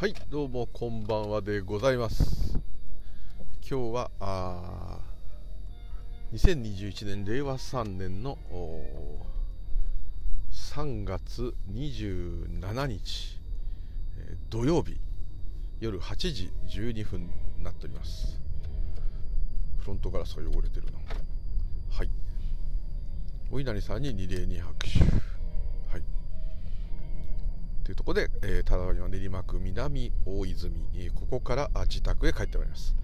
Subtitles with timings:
[0.00, 2.58] はいどうもこんばんはでございます。
[3.60, 4.98] 今日はあ
[6.32, 8.38] 2021年令和3年の
[10.50, 13.40] 3月27日、
[14.16, 14.96] えー、土曜日
[15.80, 17.20] 夜8時12分
[17.58, 18.40] になっております。
[19.80, 20.92] フロントガラスが汚れてるな。
[21.90, 22.10] はい。
[23.50, 25.29] お稲荷さんに二礼に拍手。
[27.90, 32.94] というところで、えー、ただいま練馬区南大泉、えー、ここから自宅へ帰ってまいります。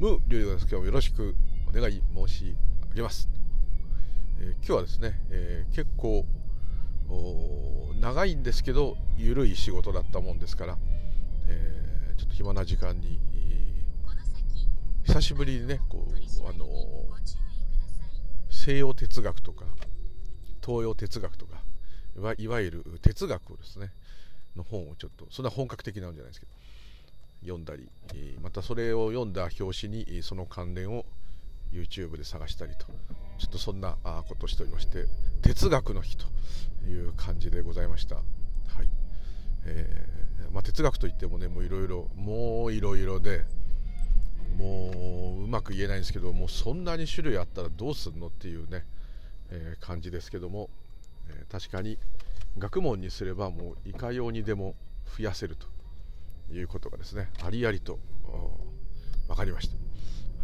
[0.00, 0.62] ムーリュウです。
[0.62, 1.36] 今日もよろしく
[1.68, 2.56] お願い申し
[2.90, 3.28] 上げます。
[4.40, 6.26] えー、今日はですね、えー、結構
[8.00, 10.76] 長いんですけど緩い仕事だったもんですから、
[11.46, 16.66] えー、ちょっと暇な時間に、えー、久しぶりにねこう、あの
[18.50, 19.66] 西洋哲学とか
[20.66, 21.62] 東洋哲学とか
[22.38, 23.92] いわゆる哲学をですね
[24.56, 26.52] の本をちょっとそんな本格的なんじゃないですけど
[27.42, 27.88] 読んだり
[28.40, 31.04] またそれを読んだ表紙にその関連を
[31.72, 32.86] YouTube で探したりと
[33.38, 33.96] ちょっとそんな
[34.28, 35.06] ことしておりまして
[35.42, 36.26] 哲学の日と
[36.86, 38.16] いう感じでございました。
[38.16, 38.22] は
[38.82, 38.88] い
[39.64, 43.44] えーまあ、哲学といってもねもういろいろもういろいろで
[44.56, 48.84] もううまく言えないんですけどもうそんなに種類あったらどうすんのっていうね、
[49.50, 50.68] えー、感じですけども、
[51.28, 51.98] えー、確かに
[52.58, 54.74] 学問にすればもういかようにでも
[55.16, 55.66] 増やせると
[56.52, 57.98] いうことがですねありありと
[59.28, 59.74] 分かりました、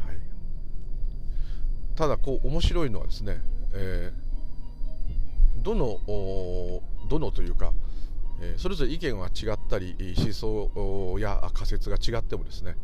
[0.07, 0.19] はい、
[1.95, 3.41] ただこう面白いのはですね、
[3.75, 6.01] えー、どの
[7.09, 7.73] どのというか、
[8.41, 12.77] えー、それぞれ意見は違ったり思想や仮説が違ってもですね、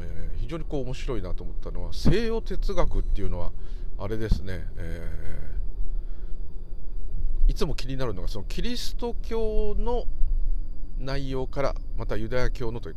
[0.00, 3.52] えー、非常にこう面白いなと思ったのは西洋哲学っていうのは
[3.98, 5.61] あれですね、えー
[7.48, 10.04] いつも気になるのがそのキリスト教の
[10.98, 12.90] 内容からまたユダヤ教のと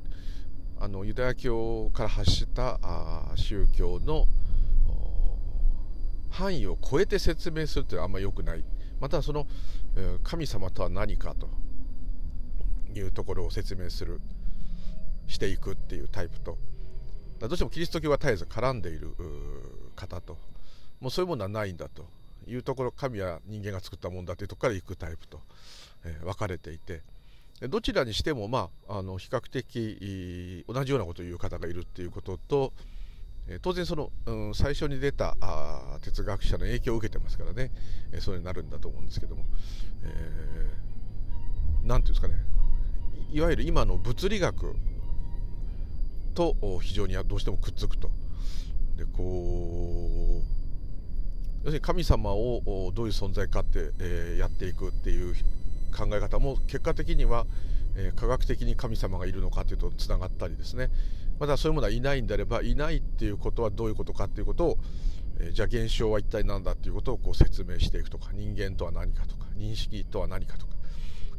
[0.79, 4.27] あのユダヤ教から発したあ宗教の
[6.29, 8.63] 範囲を超えて説明するというのはあんまり良くない。
[8.99, 9.47] またその
[10.23, 11.49] 神様とは何かと
[12.93, 14.19] いうところを説明する
[15.27, 16.57] していくっていうタイプと。
[17.39, 19.15] どうしてもキリスト教は絶えず絡んでいる
[19.95, 20.37] 方と。
[20.99, 22.05] もうそういうものはないんだと。
[22.47, 25.41] いうところ神は人間が作ったもんだというところから行くタイプと、
[26.03, 27.01] えー、分かれていて
[27.69, 32.73] どちらにしても、まあ、あの比較的同じようなことを言う方がいるっていうことと、
[33.61, 37.71] 当然その、うん、最初に出たあ哲学者の影響を受けてますからね、
[38.11, 39.45] え、そうになるんだと思うんですけども
[40.03, 42.33] 何、えー、て言うんですかね
[43.31, 44.75] いわゆる今の物理学
[46.33, 48.09] と非常にどうしてもくっつくと。
[48.97, 50.64] でこう
[51.65, 55.33] 要するに神様をどういう存在かって、え、やっていくっていう
[55.97, 57.47] 考え方も結果的には、
[57.97, 60.91] え、科学的に神様がいるのかというとつながったりですね
[61.39, 64.77] まだそういうものはいないんであればいないっていうことはどういうことかっていうことを、
[65.39, 70.73] え、じゃあ現象は一体何だっていうことをこう説明していくとか人間とは何かとか認識とは何かとか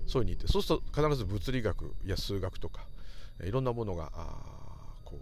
[0.09, 2.81] そういうふうに言ってそうすると必ず物理学や数学とか
[3.45, 4.11] いろんなものが
[5.05, 5.21] こ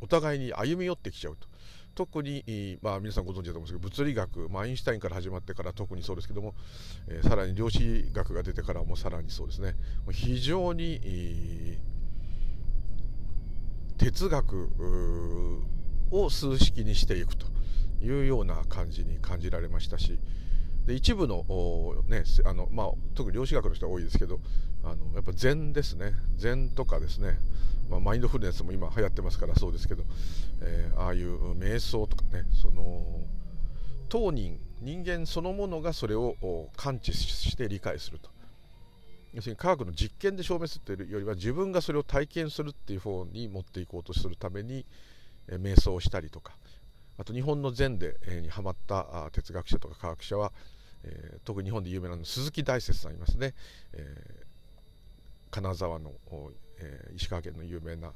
[0.00, 1.48] うお互いに歩み寄ってきちゃうと。
[1.96, 6.54] 特に、まあ、皆さんご存知だと思うんですけど物理学、まあ、アインシュタインから始まってから特にそうですけども、
[7.08, 7.80] えー、さらに量子
[8.12, 9.74] 学が出てからもさらにそうですね。
[10.12, 14.70] 非常に、えー、哲学
[16.10, 17.46] を数式にしていくと
[18.02, 20.20] いうような感じに感じられましたし
[20.86, 21.44] で一部の,、
[22.06, 24.40] ねあのまあ、特に量子学の人は多いですけど
[24.84, 26.12] あのやっぱ禅ですね。
[26.36, 27.38] 禅とかですね。
[27.90, 30.04] まあ、マインドフルネスも今流行ってますからそうですけど、
[30.60, 33.20] えー、ああいう瞑想とかねその
[34.08, 36.36] 当人人間そのものがそれを
[36.76, 38.30] 感知して理解すると。
[39.34, 44.86] 要するに科学の実験で証明するというよりは自分がそれを体験するっていう方に持っていこうとするために、
[45.48, 46.56] えー、瞑想をしたりとか。
[47.18, 50.52] あと日本の禅で、え、にハマった哲学者とか科学者は、
[51.06, 53.54] えー、特に日本で有名なの鈴木大拙さんいますね、
[53.92, 56.12] えー、金沢の
[56.78, 58.12] えー、石川県の有名な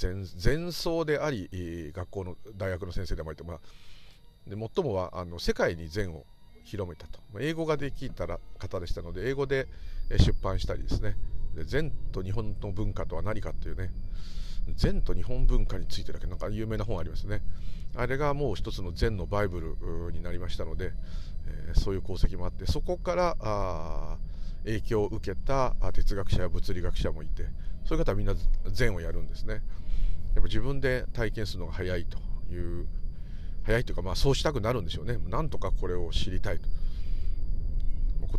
[0.00, 3.58] 前前奏であり学校の大学の先生でもあって、まあ、
[4.48, 6.24] で最もはあの世界に禅を
[6.64, 7.18] 広めたと。
[7.40, 9.66] 英語ができたら方でしたので英語で
[10.10, 11.16] 出版したりですね。
[11.54, 13.90] で禅と日本の文化とは何かっていうね。
[14.76, 17.42] 禅と日本文化についてだけなんか有名な本ありますね。
[17.96, 20.92] あれがもう一つの禅のバイブルになりましたので、
[21.50, 24.18] えー、そういう功績もあってそこからあ
[24.64, 27.46] 影響を受けた哲学者や物理学者もいて
[27.84, 28.34] そういう方はみんな
[28.70, 29.54] 禅をやるんですね。
[29.54, 29.62] やっ
[30.36, 32.18] ぱ自分で体験するのが早いと
[32.52, 32.86] いう
[33.64, 35.18] 早いというかまあそうしたくなるんでしょうね。
[35.28, 36.68] なんとかこれを知りたいと。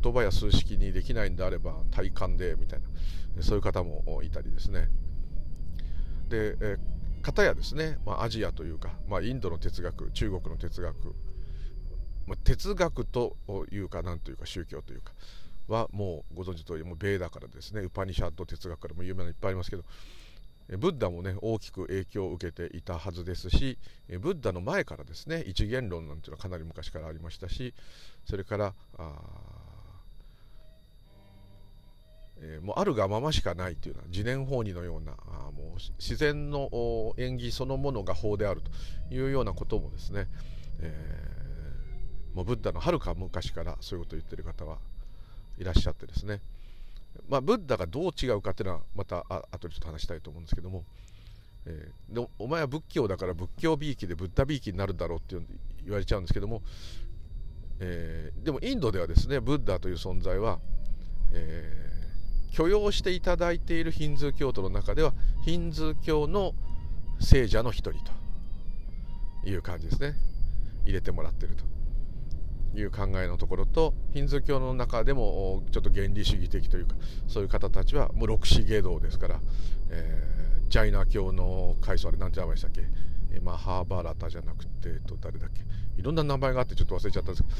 [0.01, 3.43] 言葉や数式にできないんであれば体感でみたいな。
[3.43, 4.89] そういう方もいたりですね。
[6.29, 11.15] で、えー、方やですね、まあ、アジアというか、まあ、インドの哲学中国の哲学、
[12.27, 13.35] まあ、哲学と
[13.71, 15.13] いうか何というか宗教というか
[15.67, 17.81] はもうご存知通りもうベーダからですね。
[17.81, 19.83] ウパニシャッド哲学からも有名なのいっぱいありますけど。
[20.77, 23.77] ブッダもね大きく影響を受けていたはずですし
[24.19, 27.73] ブッダの前からですね一元論なんていうのはかなり昔からありましたし
[28.25, 29.11] それからあ、
[32.39, 36.69] えー、もうあるがまましかないというような自然法理のようなあもう自然の
[37.17, 40.27] 縁起そのものが法であるというようなこともですね、
[40.79, 41.40] えー、
[42.33, 44.77] もうブッダのはるか昔からそういうことを言ってる方は
[45.57, 46.41] いらっしゃってですね。
[47.27, 50.83] まあ、ブッダがどう違うかっていうのはまたあ後でちょっと話したいと思うんですけども、
[51.65, 55.35] えー、でお前は仏教だから仏教びいきでブッダびいきになるだろうって
[55.83, 56.61] 言われちゃうんですけども、
[57.79, 60.59] えー、でもインドではですねブッダという存在は、
[61.33, 65.13] えー、許容していただいているヒンズー教徒の中では
[65.43, 66.53] ヒンズー教の
[67.19, 68.01] 聖者の一人
[69.43, 70.15] という感じですね。
[70.85, 71.80] 入れてもらってると。
[72.73, 76.95] いう考えのところとヒンズー教の中でもちょっと原理主義的というか
[77.27, 79.39] そういう方たちはもう六子芸道ですから、
[79.89, 82.81] えー、ジャイナ教の階層あれ何て名前でしたっけ？
[83.41, 85.61] マハーバラタじゃなくて、えっと、誰だっけ？
[85.97, 87.43] いろんな名前があってちょっと忘れちゃったんです。
[87.43, 87.55] けど、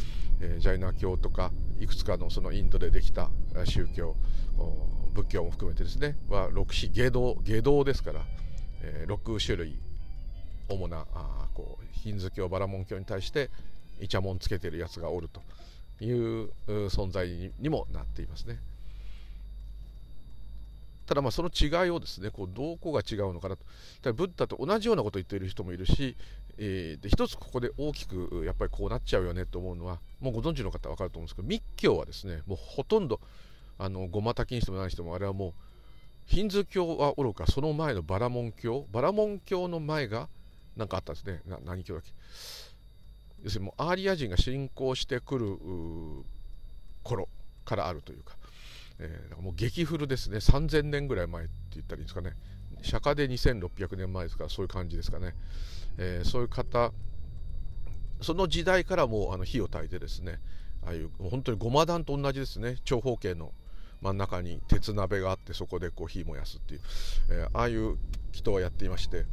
[0.53, 3.29] えー、ジャイナ教とかいくつかのそのインドでできた
[3.65, 4.15] 宗教
[5.13, 8.21] 仏教も含めてですねは六子芸道芸道ですから、
[8.81, 9.79] えー、6種類
[10.69, 13.49] 主なあこうヒンズー教バラモン教に対して
[14.01, 15.41] イチャモンつけてるやつがおると
[16.03, 18.59] いう存在にもなっていますね。
[21.05, 23.65] ただまあその違いをですねこうどこが違うのかなと。
[24.01, 26.15] だブッダと同じようなことを言っている人もいるし、
[26.57, 33.19] えー、で一つここで大きくやっぱりこうなっちゃうよねと思うのはもうご存知の方は分かると思うんですけど密教はですねもうほとんど
[33.77, 35.53] あのごまたきにしても何してもあれはもう
[36.27, 40.29] ヒンズー教はおろかその前のバラモン教バラモン教の前が
[40.77, 41.41] 何かあったんですね。
[41.65, 42.11] 何教だっけ？
[43.43, 45.57] 要するにもうアーリア人が侵攻してくる
[47.03, 47.27] 頃
[47.65, 48.35] からあるというか、
[48.99, 50.37] えー、もう激古ですね。
[50.37, 52.35] 3000年ぐらい前って言ったらいいんですかね。
[52.83, 55.35] 釈迦で2600年前ですからそういう感じですかね、
[55.97, 56.91] えー、そういう方
[58.21, 60.39] その時代からもうあの火を焚いてですね
[60.83, 62.77] ああいう本当にごま団と同じですね。
[62.83, 63.51] 長方形の
[64.01, 66.81] 真ん中に鉄鍋があってそこでこう火燃やすっていう、
[67.29, 67.97] えー、ああいう
[68.33, 69.25] 祈祷をやっていまして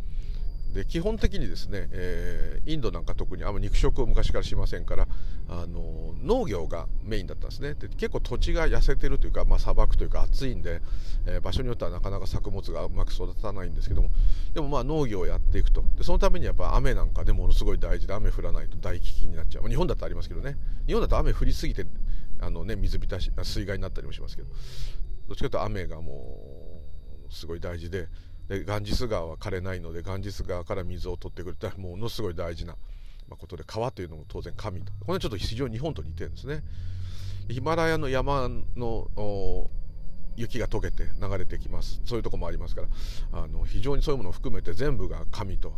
[0.78, 5.08] で基本的にですね、えー、インドなんか特にあんま肉食を昔からしませんから
[5.48, 7.74] あの農業がメインだったんですね。
[7.74, 10.80] で結構土地が痩せてるというか、まあ、砂漠というか暑いんで、
[11.26, 14.10] えー、場所によってはなかなか作物がうまく育たないんですけども
[14.54, 15.82] でもまあ農業をやっていくと。
[15.96, 19.64] でそのためにやっぱ雨なんかでものすごい大事で雨降らないと大危機になっちゃう。
[19.64, 20.56] ま日本だとありますけどね。
[20.86, 21.86] 日本だと雨降りすぎて
[22.38, 24.48] あの、ね、水浸し水害になったりもしますけど。
[25.26, 26.82] どっちかというと雨がも
[27.28, 28.06] うすごい大事で
[28.48, 32.76] でガンジス川は枯れないのでガンジス川から水を取ってくるってものすごい大事な
[33.28, 34.92] ことで川というのも当然神と。
[35.00, 36.62] これはちょっと非常に日本と似てるんですね。
[37.48, 39.70] ヒマラヤの山の
[40.36, 42.00] 雪が溶けて流れてきます。
[42.04, 42.88] そういうとこもありますから。
[43.32, 45.74] あの非常にそういうものを含めて全部が神と。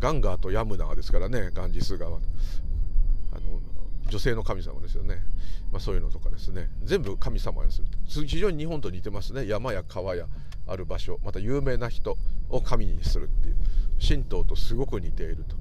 [0.00, 2.16] ガンガーとヤムナーですからねガンジス川。
[2.16, 3.60] あの
[4.08, 5.22] 女性の神様ですよね、
[5.70, 6.70] まあ、そういうのとかですね。
[6.82, 7.82] 全部神様にす。
[7.82, 9.46] る非常に日本と似てますね。
[9.46, 10.26] 山や川や
[10.68, 12.16] ある場所また有名な人
[12.48, 13.56] を神にするっていう。
[14.00, 15.56] 神道とすごく似ていると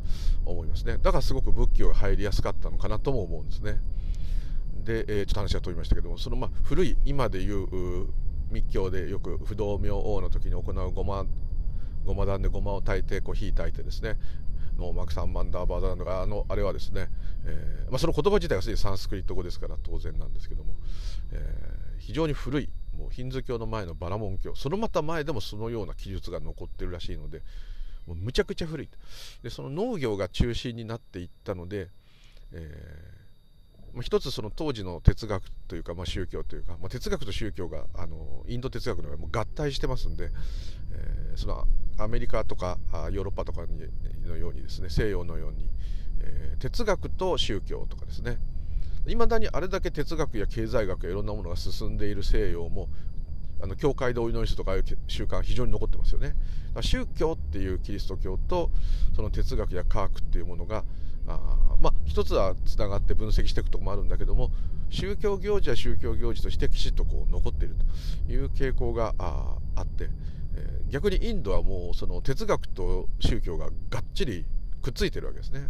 [0.45, 0.97] 思いますね。
[1.01, 3.79] だからすごく仏教が入りやすかったのかなとも思うんですね。
[4.85, 8.07] で、えー、ちょっと話が飛びましたけどもそのまあ古い今でいう
[8.51, 11.25] 密教でよく不動明王の時に行うごま
[12.05, 14.17] ごま団でごまを炊いてこう火炊いてですね。
[14.77, 17.09] ノーマーク3万ダーバーザーとかあのあれはですね、
[17.45, 20.75] えーまあ、その言葉自体がすでにサンスクリット語ですから当然なんですけども、
[21.31, 27.41] えー、非常に古いもうヒンズー教の前のバラモン教そのまた前でもそのような記述が残ってるらしいので
[28.05, 28.89] もうむちゃくちゃ古い
[29.43, 31.89] でその農業が中心になっていったので、
[32.53, 33.26] えー、
[34.01, 40.31] 一つその当時の哲学というか、まあ、宗教というか、まあ、哲学と宗教があのインド哲学のもう合体してますんで、
[40.91, 41.65] えー、その
[41.97, 42.77] アメリカとか
[43.11, 43.61] ヨーロッパとか
[44.25, 45.69] のようにですね西洋のように、
[46.21, 48.37] えー、哲学と宗教とかですね。
[49.07, 52.89] いまだにあれだけ哲学や経済学やいろんなものが進んでいる西洋も
[53.61, 56.35] あの教会でお祈りするとかいう習慣非常に残ってますよね。
[56.81, 58.69] 宗教っていうキリスト教と
[59.15, 60.83] その哲学や科学っていうものが
[61.27, 64.51] あまあ一つはつながって分析していくとこもあるんだけども
[64.89, 67.75] 宗教行事は宗教行事としてきちっとこう残っている
[68.27, 70.09] という傾向があって、
[70.55, 74.45] えー、逆にインドはもうその哲学と宗教ががっちり
[74.81, 75.67] くっついてるわけですね。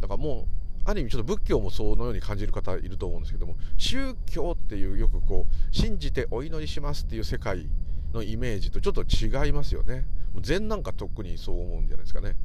[0.00, 7.68] だからもうある意味ちょっと仏教もそのように感じる方いると思うんですけども宗教っていうよくこう信じてお祈りしますっていう世界
[8.12, 10.06] のイメージとちょっと違いますよね。
[10.40, 12.36] 禅なんか特にそう思うんじゃないですかね、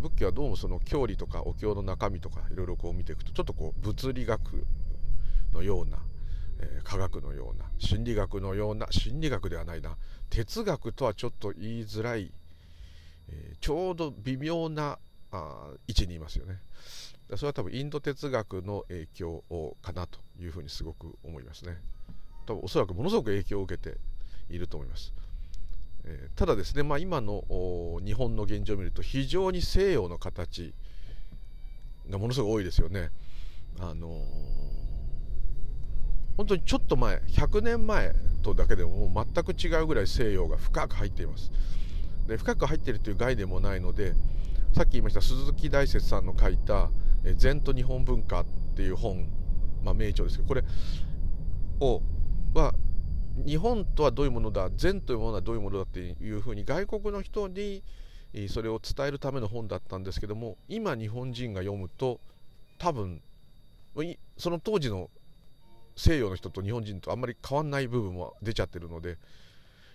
[0.00, 4.64] 仏教はどうもその教理とかお経の中身とかいろいろこう見ていくとちょっとこう物理学
[5.52, 5.98] のような、
[6.60, 9.96] えー、科学のような心理学のような心理学ではないな。
[10.30, 12.32] 哲学とはちょっと言いづらい、
[13.28, 14.98] えー、ちょうど微妙な
[15.32, 16.60] あ位置にいますよね。
[17.34, 19.44] それは多分インド哲学の影響
[19.82, 21.76] かなというふうにすごく思いますね。
[22.46, 23.98] 多分おそらくものすごく影響を受けて
[24.48, 25.12] いると思います、
[26.10, 27.44] えー、ただですね、まあ、今の
[28.02, 30.72] 日本の現状を見ると非常に西洋の形
[32.08, 33.10] がものすごく多いですよね。
[33.78, 34.22] あのー、
[36.38, 41.52] 本当にちょっと前100年前とだけでももう全く違うぐらい西洋が深く入っています。
[42.26, 44.14] で深く入っているという概念もないので
[44.74, 46.90] さっき言いました鈴木大拙さんの書いた
[47.36, 48.46] 「禅と日本文化」っ
[48.76, 49.28] ていう本、
[49.82, 50.64] まあ、名著ですけどこれ
[51.80, 52.02] を
[52.54, 52.74] は
[53.46, 57.82] 日本とはどういうものだ禅というものはどういうものだっていうふうに外国の人に
[58.48, 62.20] それを伝えるための本だったんですけども今日本人が読むと
[62.78, 63.20] 多分
[64.36, 65.10] その当時の
[65.96, 69.18] 西洋の人と日本人とあんまり変わんない部分も出ちゃってるので、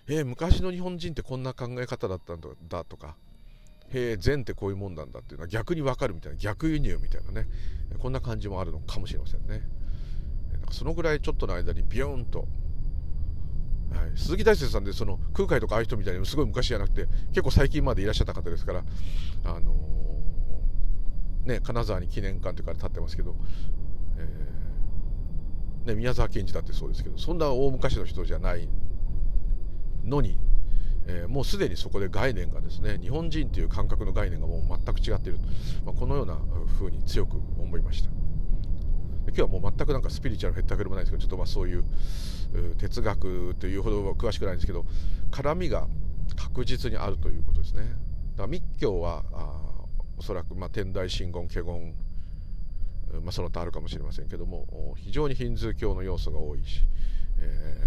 [0.06, 3.16] えー、昔の日本人ってこんな考え方だったんだとか
[3.92, 7.46] へえ禅ってこういうもんなんだっていうのは逆に分かるみたいな逆輸入みたいなね
[7.98, 9.62] こんな感じもあるのかもしれませんね。
[10.70, 12.46] そのぐらいちょっとの間にビヨーンと、
[13.94, 18.84] はい、鈴木大輔さんでその空海とかああいう人みたいにすごい昔じゃなくて結構最近までいらっしゃった方ですから
[19.44, 23.36] あのー、ね金沢に記念館というか立ってますけど、
[24.18, 28.68] えーね、宮沢賢治だってそうですけどそんな大昔の人じゃない
[30.04, 30.38] のに、
[31.06, 35.38] えー、もうすでにそこで概念がですね日本人という感覚の概念がもう全く違っている、
[35.84, 36.38] まあ、このような
[36.78, 38.10] 風に強く思いました。
[39.26, 41.84] 今日はもう全くなんかスピリチュアルへったくれもないですけどちょっとまあそういう
[42.78, 44.84] 哲学というほどは詳しくないんですけど
[45.30, 45.88] 絡みが
[46.36, 49.64] 確実にあるということですねだから密教はあ
[50.16, 51.94] おそらくまあ天台真言華厳
[53.22, 56.80] まあ、その他あるかもしれませんけども非常にヒンズー教の要素が多いし、
[57.38, 57.78] え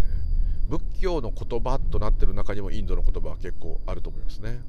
[0.66, 4.60] ー、仏教の言葉となっている中にもインドの言葉は結構あると思いますね。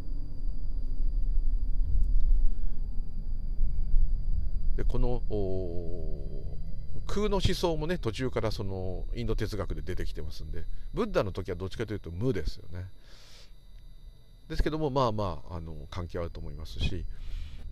[4.75, 5.22] でこの
[7.10, 10.63] 空の思想もね途中からそのインド哲学で出てきてますんで
[10.94, 12.86] ブッダの時はどっちかというと無ですよね。
[14.48, 17.06] ですけどもまあまああの関係あると思いますし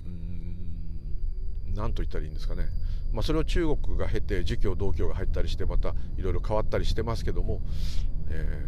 [0.06, 2.68] うん何と言ったらいいんですかね、
[3.12, 7.62] まあ、それを中国が経て儒教道教が入ったりしてまたいろいろ変わったりしてますけども、
[8.30, 8.66] え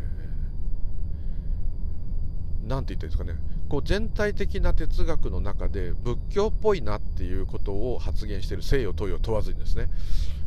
[2.66, 9.90] ー、なんて言ったらいいんですかねこう全体的な哲学の中で仏教っぽいなっていうことを発言している西洋東洋問わずにですね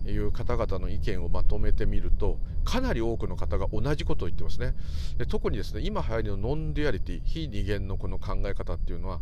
[0.07, 4.75] いう方々の意見をまとめてみるとかなり多くの方が同じことを言ってますね。
[5.19, 9.21] で特にですね今流行りの non-duality 非二元のこの考え方っていうのは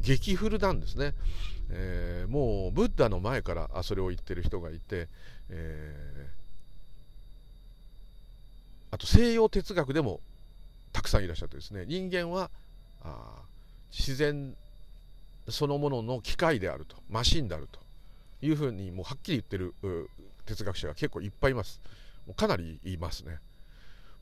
[0.00, 1.14] 激古なんですね、
[1.70, 5.08] えー、もうブッダの前からそれを言ってる人がいて、
[5.48, 10.20] えー、あと西洋哲学でも
[10.92, 11.84] たくさんいらっしゃってですね。
[11.86, 12.50] 人間は
[13.02, 13.42] あ
[13.90, 14.54] 自然
[15.48, 17.81] そのものの機械であるとマシンであると。
[18.42, 19.74] いうふうにもうはっきり言ってる
[20.44, 21.80] 哲学者が結構いっぱいいます。
[22.26, 23.38] もうかなりいますね。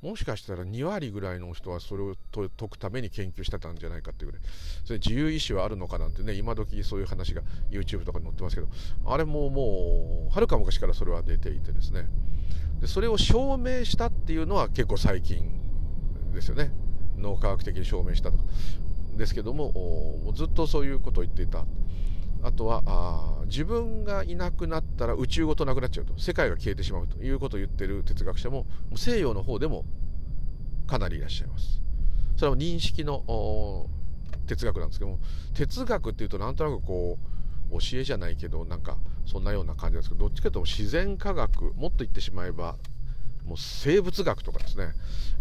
[0.03, 4.47] もしかしたら2割ぐらいの人はそれを解くために研究してたんじゃないかっていうぐらい。
[4.85, 8.69] それ自由意志はあるのかなんてね今時そういう話が YouTube とかに載ってますけど
[9.05, 12.07] あれももうはるか昔からそれは出ていてですね。
[12.81, 15.51] でそれを証明したっていうのは結構最近
[16.33, 16.71] ですよね。
[17.19, 18.45] 脳科学的に証明したとか。
[19.17, 21.67] ですけどもずっとそういうことを言っていた。
[22.43, 26.19] あとはあ自分がいなくなったら宇宙ごとなくなっちゃうと。
[26.19, 28.67] 世界が消えてしまうということを言ってる哲学者も
[28.97, 29.85] 西洋の方でも
[30.87, 31.81] かなりいらっしゃいます。
[32.37, 33.89] それは認識の
[34.47, 35.19] 哲学なんですけども
[35.55, 37.19] 哲学っていうとなんとなくこ
[37.71, 42.77] う教えじゃないけどなんかそんなような感じなんですけどどっちかというと自然科学もっと言ってしまえば
[43.45, 44.93] もう生物学とかですね、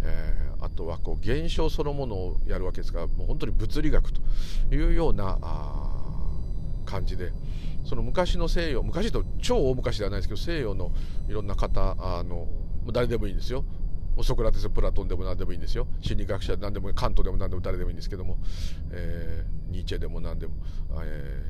[0.04, 4.22] えー、あとはこう現象そのものをやるわけですがもう本当に物理学と
[4.72, 5.99] いうようなあ
[6.90, 7.32] 感じで。
[7.86, 10.92] その昔の西洋昔と超大昔ではないですけど西洋の
[11.28, 12.48] いろんな方あの
[12.92, 13.64] 誰でもいいんですよ。
[14.22, 15.88] ソクラテスプラトンでも何でもいいんですよ。
[16.02, 18.38] 心理学者何でもカントでも何でも誰でもいいんですけども、
[18.92, 20.54] えー、ニーチェでも何でも、
[21.02, 21.44] え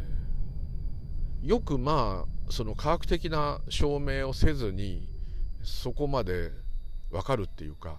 [1.44, 5.08] ー、よくまあその科学的な証明をせずに
[5.64, 6.52] そこまで
[7.12, 7.98] 分かるっていうか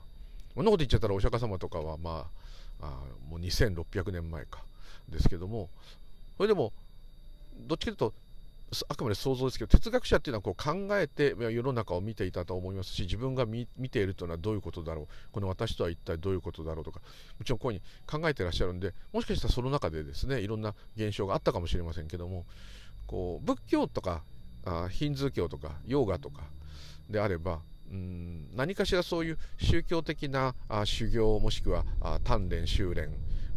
[0.55, 2.27] こんなこと言っちゃったらお釈迦様とかはま
[2.81, 2.87] ああ
[3.29, 4.63] もう2600年前か
[5.09, 5.69] ですけども
[6.37, 6.73] それでも
[7.67, 8.15] どっちかというと
[8.89, 15.07] あくまで想像ですけど哲学者っていうのはこう考えて世の中を見ていたと思いますし自分が見ているというのはどういうことだろう。
[15.33, 17.01] この私とは一体どういうことだろうとか。
[17.39, 22.45] もちろんこういうふうに考えてらっしゃるんでもしかしたらその中でですねいろんな現象があったかもしれませんけども
[23.07, 24.23] こう仏教とか
[24.65, 26.43] あヒンズー教とかヨーガとか
[27.09, 33.11] であればうん何かしらそういう宗教的なあ修行もしくはあ鍛錬修練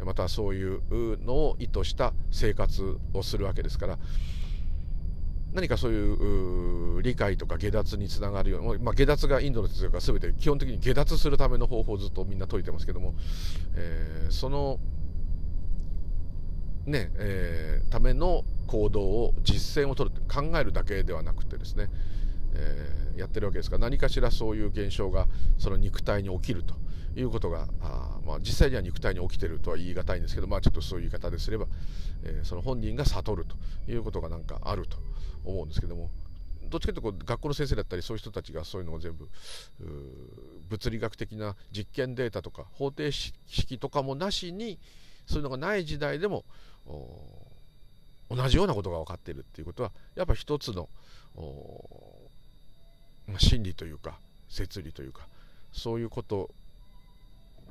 [0.05, 0.81] またそういう
[1.24, 4.00] のを意図した生活をするわけですから
[5.53, 13.13] 何かそういう理解とか下脱につながるような、まあ、下脱がインドの哲学は全て基本的に下脱するための方法をずっとみんな説いてますけども、
[13.75, 14.79] えー、その
[16.86, 21.89] ねえー、ための行動を実践を取る考えるだけではなくてですね、
[22.55, 26.75] えー、やってるわけですから何かしらそういう現象がその肉体に起きると。
[27.15, 31.67] いうことがあ、まあ、実際には難体に起きてるとは言い難いんですけど、まあ、ちょっとそういう言い方ですれば、
[32.24, 34.98] えー、その本人が悟るということがなんかあると
[35.46, 36.10] 思うんですけども
[36.70, 39.29] どっちかというと学校の先生だったりそういう人たちがそういうのを全部
[40.70, 44.79] 物理学的な実験データとか方程式とかもなしに
[45.27, 46.46] そういうのがない時代でも
[48.29, 50.89] 同じようなことが分かっているっていうことはやっぱ一つの
[53.38, 54.17] 真理というか
[54.50, 55.27] 摂理というか
[55.72, 56.50] そういうこと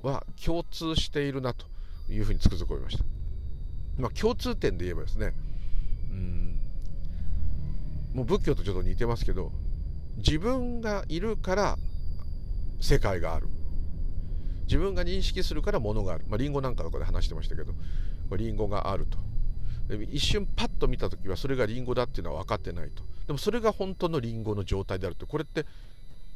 [0.02, 1.66] は共通しているなと
[2.10, 3.04] いうふうにつくづく思いました。
[3.98, 5.34] まあ、共通点で言えばですね
[6.10, 6.60] うん
[8.14, 9.52] もう仏教とちょっと似てますけど
[10.16, 11.76] 自分がいるから
[12.80, 13.48] 世界がある。
[14.66, 17.74] 自分が認識するから物がある、まあ、リンゴなんかとかで話してましたけど
[18.36, 19.18] リンゴがあると。
[20.10, 23.02] 一瞬パッと見た時はそれがリンゴだっていうのは分かってないと。
[23.26, 25.26] でもそれが本当のリンゴの状態であると。
[25.26, 25.66] これって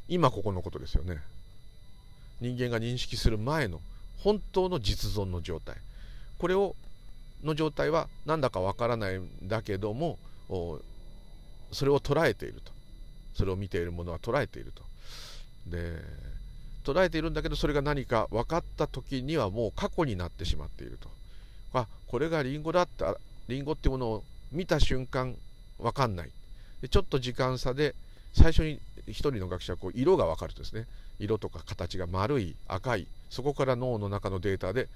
[0.09, 1.19] 今ここのことですよね。
[2.40, 3.80] 人間が認識する前の
[4.19, 5.76] 本当の実存の状態。
[6.39, 6.75] これを
[7.45, 10.19] の状態はなんだかわからないんだけども
[11.73, 12.73] それを捉えていると。
[13.34, 14.82] それを見ているものは捉えていると。
[15.67, 16.00] で
[16.84, 21.11] 捉えているんだけどそれが何か分かった時にはもう過去になってしまっていると。
[21.75, 23.04] あこれがリンゴだって
[23.49, 25.34] リンゴっていうものを見た瞬間
[25.78, 26.30] 分かんない。
[26.80, 27.95] でちょっと時間差で
[28.32, 30.87] 最初に一人の学者はこう色が分かるとですね。
[31.19, 34.89] 色とか形が丸い赤いそこから脳の中のデータで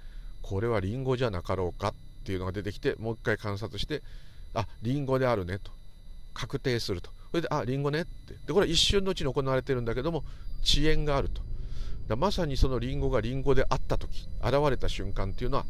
[0.42, 4.02] これはリンゴじゃなかろうかっていうのが出てきてもう一回観察して
[4.54, 5.70] あリンゴであるねと。
[6.32, 7.10] 確定すると。
[7.30, 8.34] それであリンゴねって。
[8.46, 10.24] でこれは一瞬のうちに行われてるんだけども
[10.62, 11.42] 遅延があると。
[12.08, 15.66] だまさにそのリンゴがリンゴであった時現れた瞬間っていうのは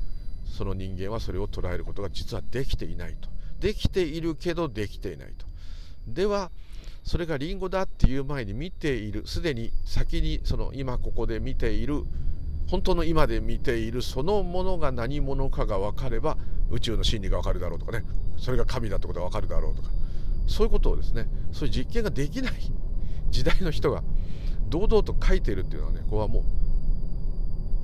[0.46, 3.28] その人間はそれを捉えることが実はできていないと。
[3.60, 5.46] できているけどできていないと。
[6.06, 6.50] では
[7.02, 12.04] それがリンゴだっていう前に見ているすでに先にその今ここで見ている
[12.68, 16.36] 本当の今で見ているそのものが何者かが分かれば
[16.70, 18.04] 宇宙の真理が分かるだろうとかね。
[18.36, 19.90] それが神だってことが分かるだろうとか。
[20.46, 22.52] そういうことをですねそういう実験ができない
[23.30, 24.02] 時代の人が
[24.68, 26.42] 堂々と書いているっていうのはねここはもう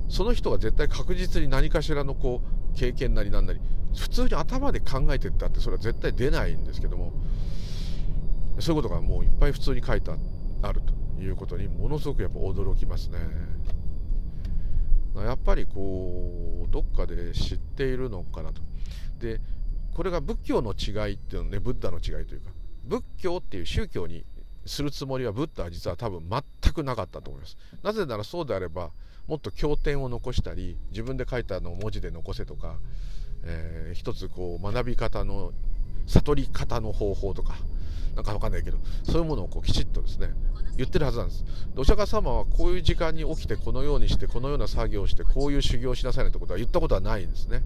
[0.09, 2.41] その人が絶対確実に何かしらのこ
[2.75, 3.59] う経験なりなんなり
[3.95, 7.11] 普通に頭で考えてったってそれは絶対出ないんですけども
[8.59, 10.11] そういうことがもういっぱい普通に書いて
[10.61, 13.19] あるということにものすごくやっぱ驚きますね。
[15.15, 18.61] やっぱりこうどっかで知っているのかなと。
[19.19, 19.41] で
[19.95, 22.51] これが仏教の違いっていうのねブッダの違いというか
[22.83, 24.25] 仏教っていう宗教に
[24.65, 27.57] するつもりはブッダは実は多分全くなかったと思います。
[27.83, 28.91] なぜならそうであれば
[29.27, 32.77] もっと経典を残したり自分で書いたのを文字で残せとか、
[33.43, 35.51] えー、一つこう学び方の
[36.05, 37.55] 悟り方の方法とか
[38.17, 40.31] なんかわかんないけどそういうものをこうきちっとですね
[40.75, 41.45] 言ってるはずなんです。
[41.75, 47.63] お釈迦様はこういう時間に起きてこのようにしてこのような作業をしてこういう修行をしなさいねってことは言ったことはないんですね。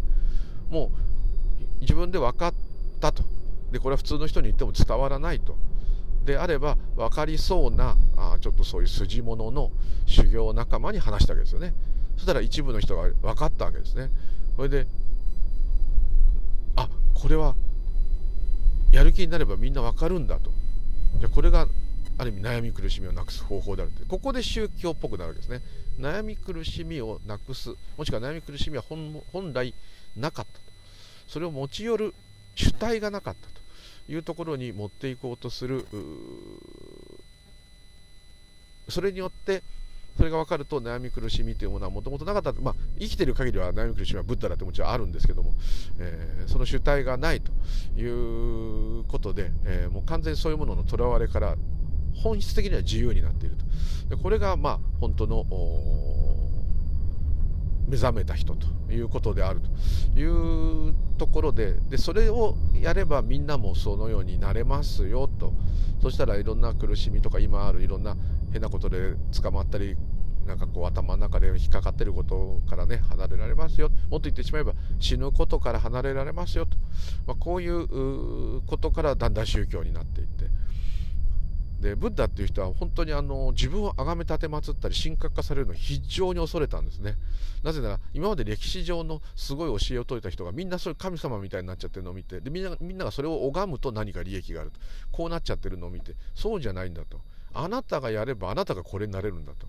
[0.70, 0.92] も
[1.80, 2.54] う自分で分かっ
[3.00, 3.24] たと。
[3.72, 5.56] でこれは普通の人に言っても伝わらないと。
[6.26, 9.72] であれば分かりそうなあちょっとそういう筋物の
[10.06, 11.74] 修行仲間に話したわけですよね。
[12.16, 14.10] そしたら一部の人が分かったわけですね。
[14.56, 14.86] それで
[16.76, 17.56] あこれは
[18.91, 20.51] やる気になればみんな分かるんだと。
[21.19, 21.67] じゃこれが
[22.17, 25.62] ある意味悩み苦しみをなくす方法であるとここで宗教っぽくなるわけですね。
[25.99, 27.75] 悩み苦しみをなくす。
[27.97, 29.73] もしくは悩み苦しみは本来
[30.15, 30.60] なかったと。
[31.27, 32.13] それを持ち寄る
[32.56, 33.62] 主体がなかったと。
[34.10, 35.86] いうところに持っていこうとする
[38.89, 39.63] それによって
[40.17, 45.54] それが分かると悩み苦しみというものはもともとなかった、まあ、生きてる限りは悩み苦しみはブッダだってもちろんあるんですけども、
[46.00, 47.52] えー、その主体がないと
[48.00, 51.56] いうことで、えー、もう完全にそういうもののとらわれから
[52.15, 54.15] 本質的には自由になっていると。
[54.15, 55.45] でこれがまあ本当の
[57.88, 59.60] 目覚めた人ということである
[60.13, 65.54] というところででそれをやればみんなもそのようになれますよと。
[66.02, 68.17] そしたらいろんな苦しみとか今あるいろんな
[68.52, 69.96] 変なことで捕まったり
[70.48, 73.89] なんかこう頭の中で引っかかってることからね離れられますよ。
[74.10, 76.78] もっと言ってしまえば死ぬことから離れられますよと、
[77.28, 80.46] まあ、こういうことからだんだん宗教になっていって。
[81.82, 87.15] でブッダっていう人は本当にあの自分を崇め立てまつったり神格化されるのを非常に恐れたんですね。
[87.63, 94.80] なぜなら今まで歴史上のすごい教えを説いた人がみんなそれ神様みたいになっちゃってるのを見てでみんなみんながそれを拝むと何か利益があると。
[95.12, 97.20] こうなっちゃってるのを見てそうじゃないんだと。
[97.54, 99.67] あなたがやればあなたがこれになれるんだと。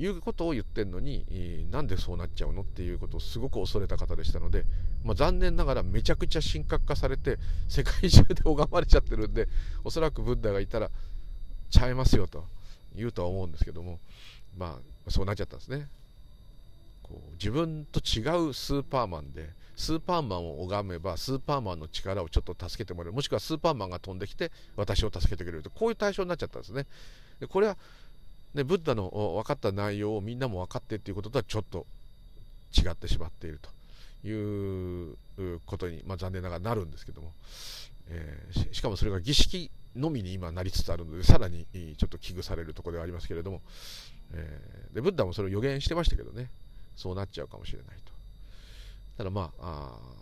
[0.00, 4.64] いうことを言ってるのに、なんでそうなっちゃうのっていうことをすごく恐れた方でしたので、
[5.02, 9.48] まあ、残念ながらめちゃくちゃ神格化されて世界中で拝まれちゃってるんで
[9.82, 10.90] おそらくブッダがいたら
[11.70, 12.44] ちゃいますよと
[12.94, 13.98] 言うとは思うんですけども
[14.56, 15.86] まあそうなっちゃったんですね。
[17.02, 25.70] こう自分と違うスーパーマンでスーパーマンを拝めばスーパーマンの力をちょっと助けてもらえるもしくはスーパーマンが飛んできて私を助けてくれると。
[25.70, 26.86] こういう対象になっちゃったんですね。
[27.40, 27.76] でこれは
[28.54, 31.86] ね、ブッダの分かった内容をみんなも分かってっていうこととはちょっと
[32.76, 33.70] 違ってしまっていると。
[34.24, 35.16] いう
[35.66, 37.32] ことに、まあ、残念ながらなるんですけども、
[38.08, 43.60] えー、しかもそれが儀式のみに今なりつつあるのでさらにちょっと危惧されるところではありますけれども、
[44.32, 46.48] えー、でブッダもそれを予言してましたけどね
[46.96, 48.12] そうなっちゃうかもしれないと
[49.18, 50.18] ただまああ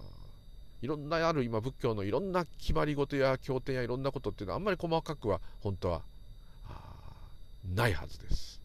[0.82, 6.02] いろんなある今仏教のいろんな決まり事や経典やいろんなことっていうのはあんまり細かくは本当は
[7.74, 8.60] ないはずです。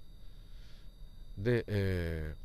[1.37, 2.35] で、え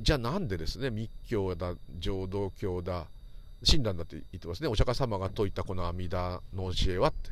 [0.00, 3.04] ー、じゃあなんでですね密教だ浄土教だ
[3.64, 4.68] 親鸞だって言ってますね。
[4.68, 7.30] お釈迦様が説いたこの阿弥陀の教えはって。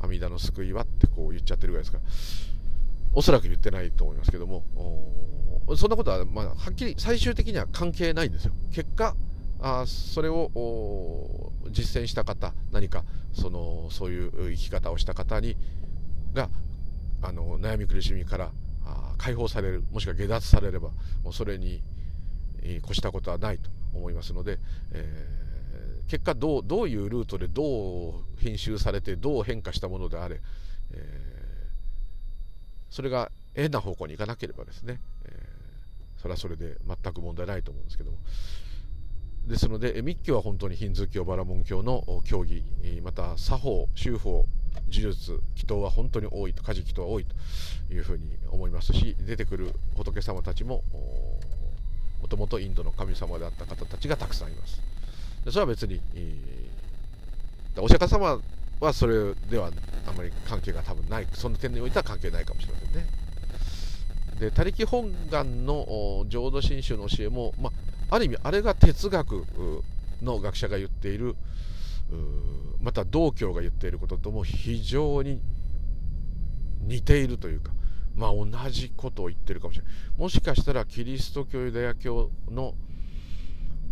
[0.00, 2.04] 阿弥陀の救いはってこう言っちゃってるぐらいですから。
[3.14, 4.64] おそらく言ってないと思いますけども。
[5.76, 8.52] そんなことは、まあ、はっきり最終的には関係ないんですよ。
[8.70, 9.16] 結果
[9.60, 15.56] あそれを実践した方何かそのそういう生き方をした方に
[16.34, 16.50] が
[17.22, 18.50] あの悩み苦しみから
[19.16, 20.90] 解放されるもしくは下脱されれば
[21.22, 21.82] もうそれに
[22.62, 24.58] 越したことはないと思いますので、
[24.92, 25.43] えー、
[26.08, 30.40] 結果どうどういうルートでどう編集されてどう変化したものであれ、
[30.92, 38.18] えー、それが変な方向に行かなければですね、えー、それはそれで全く問題ないと思うんですけども。
[39.46, 42.64] ですので密教は本当にヒンズー教バラモン教の教義
[43.02, 44.46] また作法修法
[44.90, 50.82] 呪術祈祷は本当に多いと家事祈祷は多いというふうに思いますし出てくる仏様たちも
[52.22, 54.93] もともとインドの神様であった方たちがたくさんいます。
[55.50, 58.40] それは別に、えー、お釈迦様
[58.80, 59.70] はそれでは
[60.06, 63.06] あまり関係が多分ないその点においては関係ないかもしれませんね。
[64.38, 67.70] で他力本願の浄土真宗の教えも、ま
[68.10, 69.44] あ、ある意味あれが哲学
[70.22, 71.36] の学者が言っている
[72.80, 75.40] また道教が言っていることとも非常に
[76.82, 77.72] 似ているというか、
[78.14, 79.92] まあ、同じことを言ってるかもしれない。
[80.18, 82.74] もしかしたらキリスト教ユダヤ教の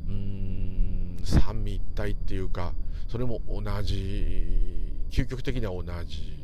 [0.08, 0.71] うーん
[1.22, 2.72] 三位一体っていうか
[3.08, 4.46] それも同じ
[5.10, 6.38] 究極的には同じ。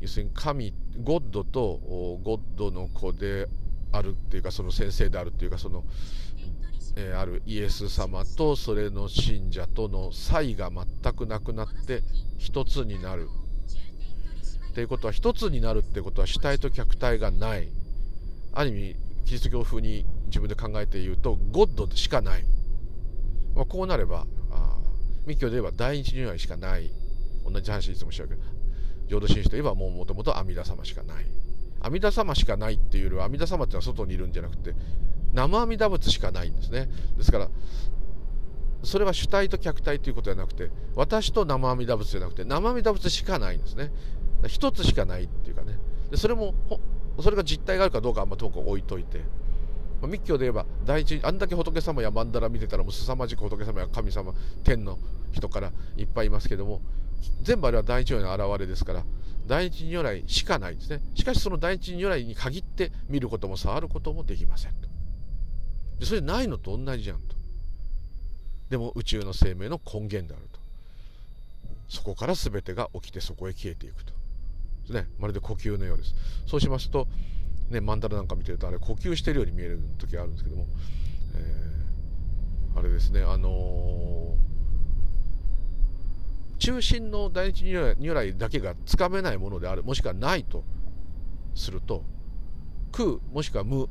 [0.00, 1.80] 要するに神ゴッドと
[2.22, 3.48] ゴッドの子で
[3.90, 5.82] あるっていうかその先生であるっていうかその
[7.00, 12.02] えー、あるイエス様とそれの信者との差異が全くなくなって
[12.38, 13.28] 一つになる。
[14.70, 17.68] っていうことは一つになるってことは主体と客体がない。
[18.52, 22.44] ある意味キリスト教風に自分で考えて言うとゴッドしかない、
[23.58, 24.24] まあ、こうなれば
[25.26, 26.92] 密教で言えば第一如来しかない。
[27.44, 28.42] 同じ話いつもしちゃうけど
[29.08, 31.26] 浄土真宗といえばもうもともと阿弥陀様しかない。
[31.80, 34.74] 阿弥陀様しかないっていうよりは阿弥陀様っていうのは外にいるんじゃなくて
[35.32, 36.88] 生阿弥陀仏しかないんですね。
[37.16, 37.48] ですから
[38.84, 43.90] それは主体と客体ということじゃなくて私と生阿弥陀仏じゃなくて生阿弥陀仏しかないんですね。
[44.46, 45.78] 一つしかないっていうかね。
[46.12, 46.54] でそれも
[47.20, 49.24] それが実体があるかどうかあんま遠く置いといて
[50.06, 54.32] 密教で言えば第一あんだけ仏様や曼荼羅見てたらもう凄まじく仏様や神様
[54.62, 54.98] 天の
[55.32, 56.80] 人からいっぱいいますけども
[57.42, 59.04] 全部あれは第一如来の現れですから
[59.46, 64.88] 第一如来しかないんですねしかしその第一如来に限って見ることも触ることもできませんと。
[65.98, 67.36] でそれないのと同じじゃんと。
[68.70, 70.60] でも宇宙の生命の根源であると。
[71.88, 74.12] そこから全てが起きてそこへ消えていくと。
[74.92, 75.08] ね。
[75.18, 76.14] まるで呼吸のようです。
[76.46, 77.08] そうしますと
[77.70, 80.66] ね曼荼羅なんか見てるとあれ呼吸してるように見える時があるんですけども、
[81.36, 90.64] えー、あれですねあのー、中心の第一如来だけがつかめないものであるもしくはないと
[91.54, 92.04] すると
[92.92, 93.88] 空もしくは無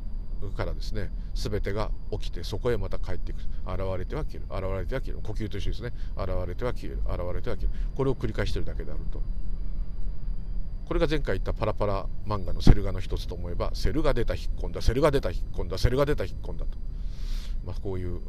[0.56, 7.70] からですね全てが起きてそこへまた帰っていく現れては消える現れては消える呼吸と一緒ですね現れては消える現れては消える。
[7.96, 9.22] これを繰り返してるだけであると。
[10.88, 16.78] これが前回言ったパラパラ漫画のセル画の一つと思えばセルが出た引っ込んだセルが出た引っ込んだセルが出た引っ込んだと、
[17.66, 18.22] まあ、こういう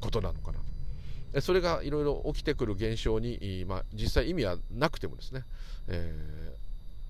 [0.00, 5.42] ことなのかなそれがいろいろ起きてくる現象に、まあ、実際意味はなくてもですね、
[5.88, 6.54] え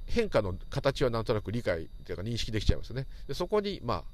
[0.09, 3.07] ー、変化の形はなんとなく理解というか認識できちゃいますね。
[3.29, 4.05] でそこにまあ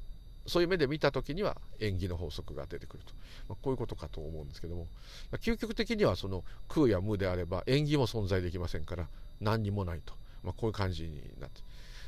[0.47, 3.13] そういう目で見た時には縁起の法則が出てくると、
[3.49, 4.87] まあ、こういうことかと思うんですけども。
[5.33, 9.07] 究極的にはその空や無であれば縁起も存在できませんから
[9.41, 11.61] 何にもないと、まあ、こういう感じになって。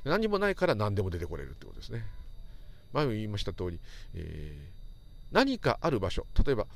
[0.05, 2.05] 何にもないから何でも出てこれるってことですね。
[2.93, 3.81] 前も言いました通り、
[4.15, 6.67] えー、何かある場所例えば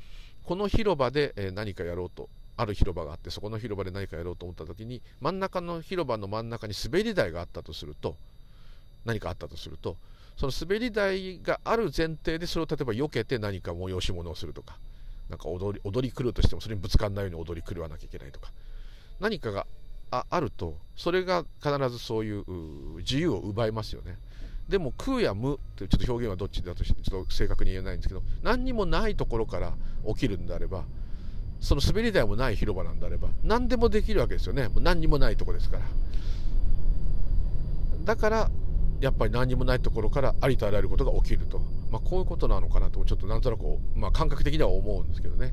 [0.45, 8.17] この広場で何かやろうとある広場があってそこの広場で何かやろうと思った時に真ん中の広場の真ん中に滑り台があったとすると
[9.05, 9.97] 何かあったとすると
[10.37, 14.77] その滑り台がある前提でそれを例えば避けて何か催し物をするとか
[15.29, 18.51] なんか踊り踊り狂うとしてもそれにぶつかんないように踊り狂わなきゃいけないとか
[19.21, 19.67] 何かが
[20.11, 22.45] ああるとそれが必ずそういう
[22.99, 24.19] 自由を奪いますよね。
[24.69, 29.73] でも空や無ってちょっと表現はどっちだとしてちょっと正確に言えないんですけど何にもないところから
[30.07, 30.85] 起きるんであれば
[31.61, 34.69] その滑り台もない広場なんであれば何でもできるわけですよね。
[34.69, 35.85] もう何にもないとこですから。
[38.05, 38.51] だから
[39.03, 41.59] やっぱり何にもないところからありとあらゆることが起きると、
[41.91, 43.63] まあ、こういうことなのかなとちょっとなんとなく、
[43.97, 45.53] まあ、感覚的には思うんですけどね。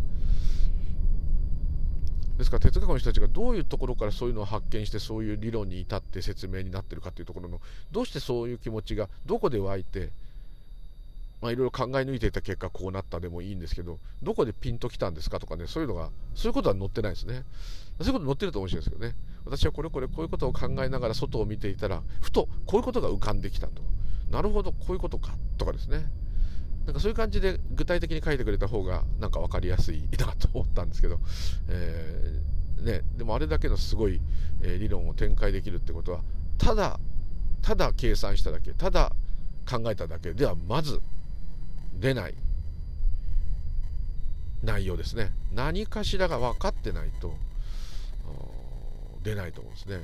[2.37, 7.59] ですから哲学の人たちがどういうところからそういうのを発見してそういう理論に至って説明になってるかというところの
[7.91, 10.11] どうしてそういう気持ちがどこで湧いて
[11.41, 17.43] まあいろいろ考え抜いていた結果こうなったでもいいんですけどどこでピンときたんですかとかねそういうのがそういうことは載ってないですね。
[17.99, 19.15] そういうこと載ってると面白いですけどね。
[19.45, 23.81] 私はこれこれこういうことを考えながら外を見ていたらふとこういうことが浮かんできたと。
[24.29, 26.05] なるほどこういうことかとかですね。
[26.85, 31.19] なんかそういう感じで具体的に書いてくれた方がなんか分かりやすいなと思ったんですけど、
[31.67, 34.21] えー、ね、でもあれだけのすごい、
[34.61, 36.21] え、理論を展開できるってことは
[36.57, 36.99] ただ
[37.61, 39.11] ただ計算しただけただ
[39.69, 41.01] 考えただけではまず
[41.99, 42.35] 出ない。
[44.61, 45.31] 内容ですね。
[45.53, 47.33] 何かしらが分かってないと
[49.29, 49.99] 出ないと思うんですね。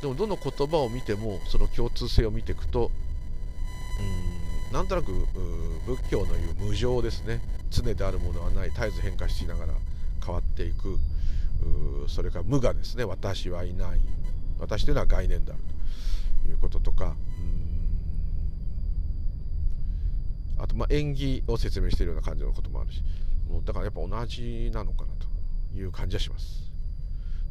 [0.00, 2.90] でもどの言葉を見てもその共通性を見ていくと
[4.00, 5.12] うんなんとなく
[5.86, 7.40] 仏教の言う無常ですね。
[7.70, 8.70] 常であるものはない。
[8.70, 9.74] 絶えず変化しながら
[10.24, 10.98] 変わっていく。
[12.08, 13.04] それから無我ですね。
[13.04, 14.00] 私はいない。
[14.58, 15.60] 私というのは概念である
[16.44, 17.14] ということとか。
[20.58, 23.02] あとまあ縁起を説明しているような感じのこともあるし。
[23.64, 25.08] だからやっぱ同じなのかな
[25.72, 26.61] という感じはします。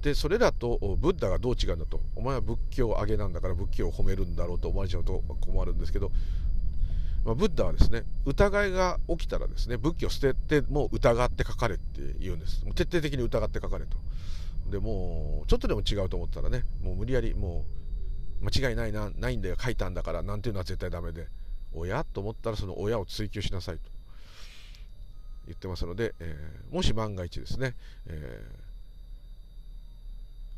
[0.02, 2.02] でそれらとブッダがどう違うんだと。
[2.16, 6.12] お前は仏教をあげなんだから仏教を褒めるんだろうと思われちゃうと困るんですけど、
[7.24, 12.66] まあ、ブッダはですね疑いが起きたらですね仏教を捨ててもう疑って書かれって言うんです。
[12.74, 13.98] 徹底的に疑って書かれと。
[14.72, 17.66] でもうちょっとでも違うと思ったらねもう無理やりも
[18.42, 21.28] う間違いないなないんだよ書いたんだからなんていうのは絶対ダメで。
[21.74, 23.84] 親と思ったらその親を追求しなさいと
[25.46, 27.76] 言ってますので、えー、もし万が一ですね、
[28.08, 28.61] えー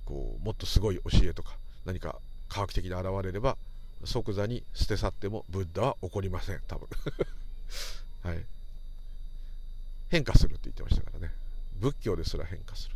[0.05, 2.15] こうもっとすごい教えとか何か
[2.49, 3.57] 科学的に現れれば
[4.05, 6.87] 即座に捨て去ってもブッダは怒りません多分。
[8.23, 8.45] はい。
[10.09, 11.33] 変化するって言ってましたからね。
[11.79, 12.95] 仏教ですら変化する、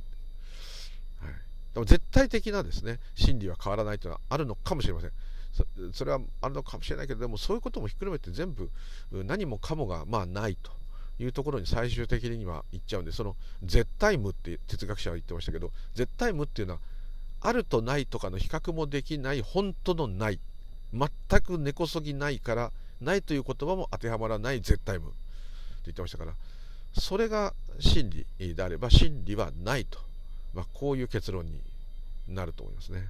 [1.22, 1.34] はい、
[1.74, 5.12] でも絶対的なですね真理は変わらないというのはあるのかもしれません。
[5.94, 8.70] それはあるのかもしれないけどでもそういうこともひっくるめて全部
[9.12, 10.72] 何もかもがまあないと
[11.20, 16.80] いうところに最終的には行っちゃうんでその絶対無って哲学者は言ってましたけど絶対無っていうのは
[17.42, 20.40] あるとないとかの比較もできない本当のない。
[20.94, 21.10] 全
[21.42, 22.72] く根こそぎないから
[23.02, 25.06] ないという言葉も当てはまらない絶対無。
[25.08, 25.14] と
[25.86, 26.34] 言ってましたから。
[26.94, 30.00] それが真理であれば真理はないと、
[30.54, 31.62] まあ、こういう結論に
[32.28, 33.08] なると思いますね。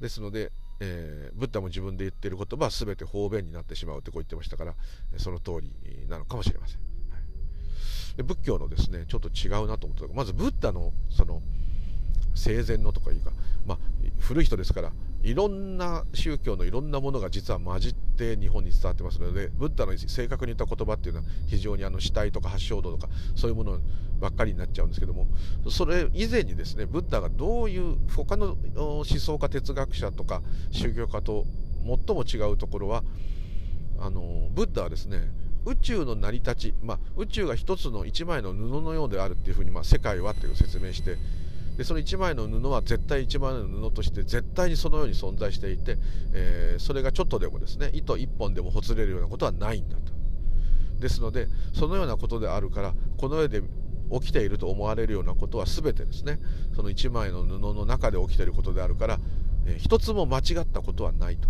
[0.00, 4.74] ですので、えー、ブッダも自分で言っている言葉は全て方便になってしまうってこう言ってましたから
[5.16, 5.72] その通り
[6.08, 6.78] なのかもしれません、
[7.10, 11.42] はい、で仏教のですねちょっと違うなと思ったまずブッダのその
[12.38, 13.32] 生前のとかいうか、
[13.66, 13.78] まあ、
[14.18, 23.78] 古い人ですからいろんな宗教のいろんなものが実は混じって日本に伝わってますのでブッダの正確に言った言葉っていうのは非常にあの死体とか発祥度とかそういうもの
[24.20, 25.26] ばっかりになっちゃうんですけども
[25.70, 31.44] それ以前にですねブッダがどういう他の思想家哲学者とか宗教家と
[32.06, 33.02] 最も違うところは
[33.98, 35.30] あのブッダはですね
[35.64, 41.16] 宇宙の成り立ち、まあ、宇宙が一つの一枚の布のようであるっていうふうに、まあ、世界はっていう説明して
[41.78, 45.96] でその1枚の布は絶対1枚の布として絶対にそのように存在していて、
[46.34, 50.12] えー、それがちょっとでもですね糸1本でもほつれるようなことはないんだと。
[50.98, 53.62] ですのでそのようなことであるからこの世で
[54.10, 56.40] 起きていると思われるようなことは全てですね
[56.74, 59.20] その1枚の布の中で起きていることであるから、
[59.64, 61.48] えー、一つも間違ったことはないと。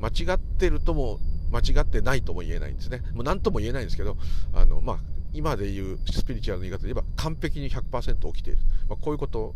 [0.00, 3.02] 間違ってるとも間違ってないとも言えないんですね。
[3.12, 4.16] もう何とも言えないんですけど
[4.54, 4.98] あのまあ
[5.34, 9.54] 今で言うスピリチュアルの言い方で言えば完璧に100%起きている、まあ、こういうこと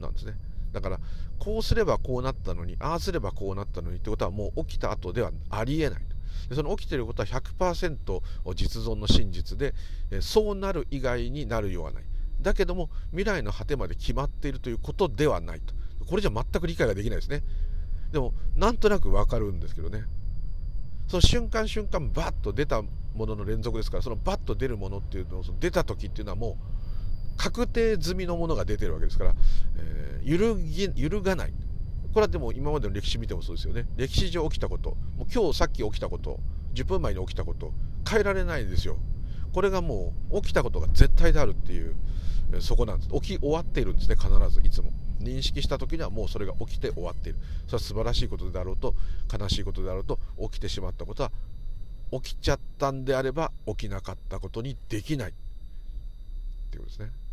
[0.00, 0.34] なんですね。
[0.72, 1.00] だから
[1.38, 6.00] こうすればこうなったのにああすればこうなったのにってことはもう起きた後ではありえない
[6.48, 7.96] でその起きてることは100%
[8.54, 9.74] 実存の真実で
[10.20, 12.04] そうなる以外になるようはない。
[12.40, 15.74] だけども未来の果てまで決まっているということではないと。
[16.06, 17.42] これじゃ全く理解ができないですね。
[18.12, 20.04] でもなんとなくわかるんですけどね。
[21.08, 26.56] その瞬間瞬間バッと出たものの連続ですからそのバッと出るものっていうのを出た時っていうのはもう
[27.36, 29.34] 確定済みのものが出てるわけですから、
[29.76, 31.52] えー、揺るぎ揺るがない。
[32.12, 33.86] これはでも今までの歴史見てもそうですよね。
[33.96, 34.90] 歴史上起きたこと。
[35.16, 36.38] もう今日さっき起きたこと。
[36.74, 37.72] 10分前に起きたこと。
[38.08, 38.96] 変えられないんですよ。
[39.52, 41.94] これがもう起きたことが絶対であるっていう
[42.60, 43.08] そこなんです。
[43.20, 44.16] 起き終わっているんですね。
[44.16, 44.92] 必ずいつも。
[45.20, 47.38] 認識した時にはもうそれが起きて終わっている。
[47.66, 48.94] それは素晴らしいことであろうと
[49.32, 51.32] 悲しいことであろうと起きてしまったことは
[52.12, 55.30] 起きちゃったんであれば起きなかったことにできない。
[55.30, 55.32] っ
[56.70, 57.23] ていうことですね。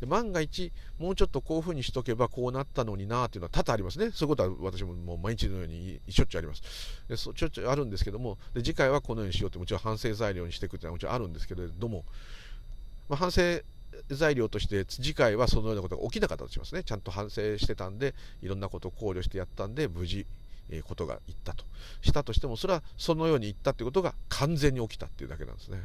[0.00, 4.10] で万が一もうちょっとこういうふうにしとけばこうなったのになっていうのは多々ありますね。
[4.12, 6.62] そういうことは私ももう毎日のようにしょっちゅうあります。
[7.08, 12.04] でしょっちゅうあるんですけどもで次回はこのようにしようってもちろん反省材料にしていくっていうのはもちろんあるんですけれども、
[13.08, 13.60] まあ、反省
[14.08, 16.82] 材料として次回はそのようなことが起きなかったとしますね。
[16.84, 20.26] ちゃんと反省してたんでいろんなことを考慮してやったんで無事
[20.70, 21.64] えことがいったと。
[22.02, 25.78] したとしてもそれはそのようにいったってことが完全に起きたっていうだけなんですね。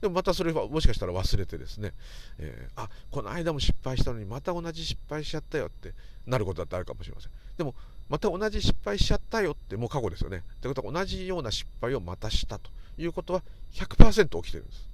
[0.00, 1.92] でもまたそれはもしかしたら忘れてですね、
[2.38, 5.94] えー、あこの間も失敗したのにまた同じ失敗しちゃったよって
[6.26, 7.30] なることだってあるかもしれません。
[7.56, 7.74] でも
[8.08, 10.42] また同じ失敗しちゃったよってもう過去ですよね。
[10.56, 14.88] ってことは同じような失敗をまたしたということは100%起きてるんです。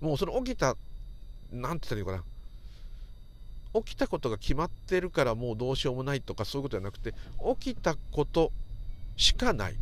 [0.00, 0.76] もうその起きた
[1.52, 2.24] 何て言ったらいいのか
[3.72, 3.80] な。
[3.80, 7.14] 起きたことが決まってるからもうどうしようもないとかそういうことじゃなくて
[7.58, 8.52] 起きたこと
[9.16, 9.76] しかない。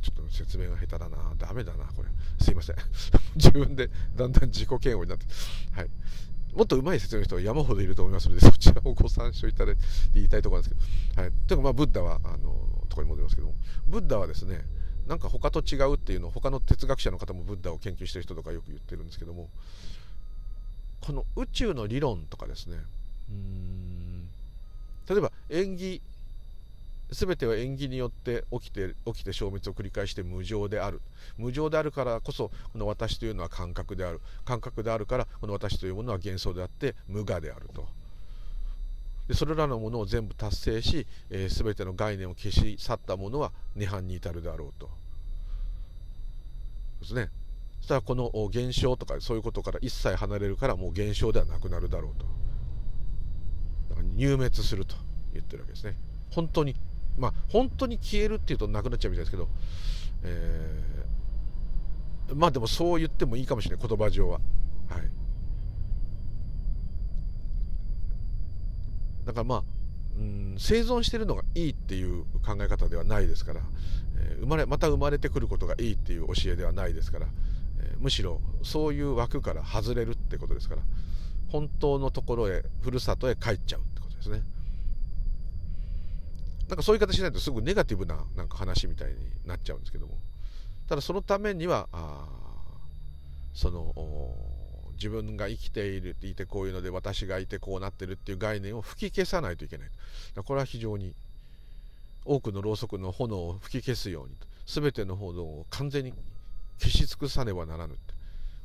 [0.00, 1.16] ちょっと説明が下手だな。
[1.38, 2.08] ダメだなこれ。
[2.42, 2.76] すいません。
[3.36, 5.26] 自分でだんだん自己嫌悪になって。
[5.72, 5.90] はい。
[6.54, 9.82] もっと上手い説明の人は山ほどいると思いますのでそちらをご参照いただいて
[10.14, 10.82] 言いたいところなんです
[11.14, 11.22] けど。
[11.22, 11.32] はい。
[11.46, 13.54] というかまあブッダはあのところに戻りますけども。
[13.86, 14.64] ブッダはですね
[15.06, 19.48] なんか他と違うっていうのを他の哲学者の方もブッダを研究してる人とかよく言ってるんですけども。
[21.00, 22.78] この宇宙の理論とかですね。
[23.30, 24.28] うん。
[25.08, 26.02] 例えば縁起
[27.12, 31.00] 全ては縁起によって起きて起きて消滅を繰り返して無常である。
[31.36, 34.20] 無常であるからこそこの私というのは感覚である。
[34.44, 37.88] 感覚であるからこの私というものは幻想であって無我であると。
[39.26, 44.88] でそれらのものを全部達成し、えー、全ての概念を消し去ったものは涅槃に至るであろうと。
[47.00, 47.30] ですね。
[47.80, 52.26] そしたらこの現象とかそういうことから一切離れるからもう現象ではなくなるだろうと。
[53.90, 54.94] だから入滅すると
[55.32, 55.96] 言ってるわけですね。
[56.30, 56.76] 本当に
[57.18, 59.48] まあ本当に消えるっていうとなくなっちゃうみたいですけど、
[60.22, 64.40] えー、まあでもそう言ってもいいかもしれない言葉上は。
[64.88, 65.10] はい。
[69.26, 69.64] だからまあ
[70.18, 73.60] うん生存してるのがいいっていう考え方ではないですから、
[74.16, 77.26] えー、生まれまた生まれてくることがいいっていう教えではないですから
[78.00, 80.82] むしろそういう枠から外れるってことですから
[81.48, 84.42] 本当のところへふるさとへ帰っちゃうってことですね。
[86.70, 90.16] なんかそういう形しないとすぐネガティブななんか話みたいになっちゃうんですけども。
[90.88, 92.26] ただそのためにはあ
[93.54, 93.92] その
[94.94, 99.88] 自分が生きているいてこういうので私がいてこうなってるっていう概念を吹き消さないといけない。
[100.44, 101.12] これは非常に
[102.24, 106.12] 多くのろうそくの炎を吹き消すように全ての炎を完全に
[106.78, 108.14] 消し尽くさねばならぬって、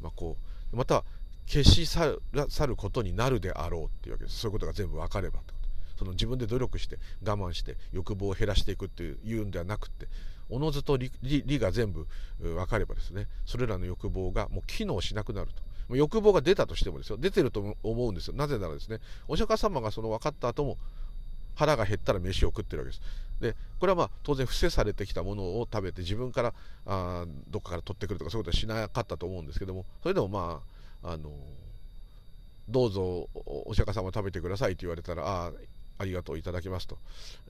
[0.01, 0.37] まあ、こ
[0.73, 1.03] うまた
[1.47, 2.19] 消し去
[2.67, 4.39] ることになるであろうっていうわけです。
[4.39, 5.54] そういうことが全部分かればと。
[5.97, 10.07] その自分で努力して我慢して欲望を減らしていくっていうんではなくって
[10.49, 11.11] おのずと理
[11.59, 12.07] が全部
[12.39, 15.63] 分かればですねそれらの欲望がもう機能しなくなると。
[15.95, 17.17] 欲望が出たとしてもですよ。
[17.17, 18.33] 出てると思うんですよ。
[18.33, 20.77] なぜならですねお釈迦様がその分かった後も
[21.53, 23.01] 腹が減ったら飯を食ってるわけです。
[23.39, 26.53] でこれはまあ当然伏せされてきたものを食べて自分から
[26.85, 30.61] あどっかから取ってくるとかそういうことはしなかったと思うんですけどもそれでもま
[31.03, 31.29] ああの
[32.69, 35.51] どうぞお釈迦様食べてくださいと言われたらああ
[35.97, 36.97] ありがとういただきますと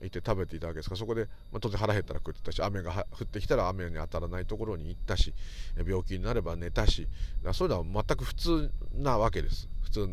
[0.00, 5.34] 言って食べていたわけですからそこで、まあ、当然腹減ったら食ってたし雨が降ってきたら雨に当たらないところに行ったし
[5.76, 7.08] 病気になれば寝たし
[7.52, 9.68] そういうのは全く普通なわけです。
[9.82, 10.10] 普通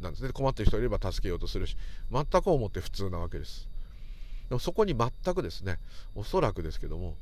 [0.00, 0.30] なんですね。
[0.32, 1.76] 困ってる人いれば助けようとするし
[2.10, 3.68] 全く思って普通なわけです。
[4.48, 5.78] でもそこに全くですね
[6.14, 7.16] おそらくですけども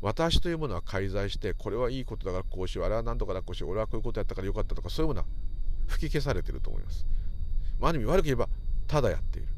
[0.00, 5.26] 私というものは介在してこれはいいことだからこうしようあれは何とかだこうしよう俺はこういうことやったからよかったとかそういうものは
[5.86, 7.06] 吹き消されてると思います、
[7.78, 8.48] まあ、ある意味悪く言えば
[8.86, 9.53] ただやっている。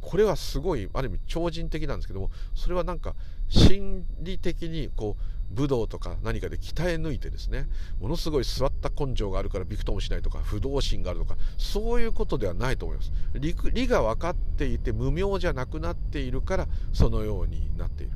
[0.00, 3.14] これはすごいある意味超人的なんですけどもそれはなんか
[3.48, 7.68] 心理的にこう武道とか何かで鍛え抜いてですね
[8.00, 13.12] ものすごい座った根性があるからびくともしないとか不動心があるとかそういうことではないと思います。
[13.34, 18.12] 理理が分かっていて無名じゃなくなっているからそのようになっている。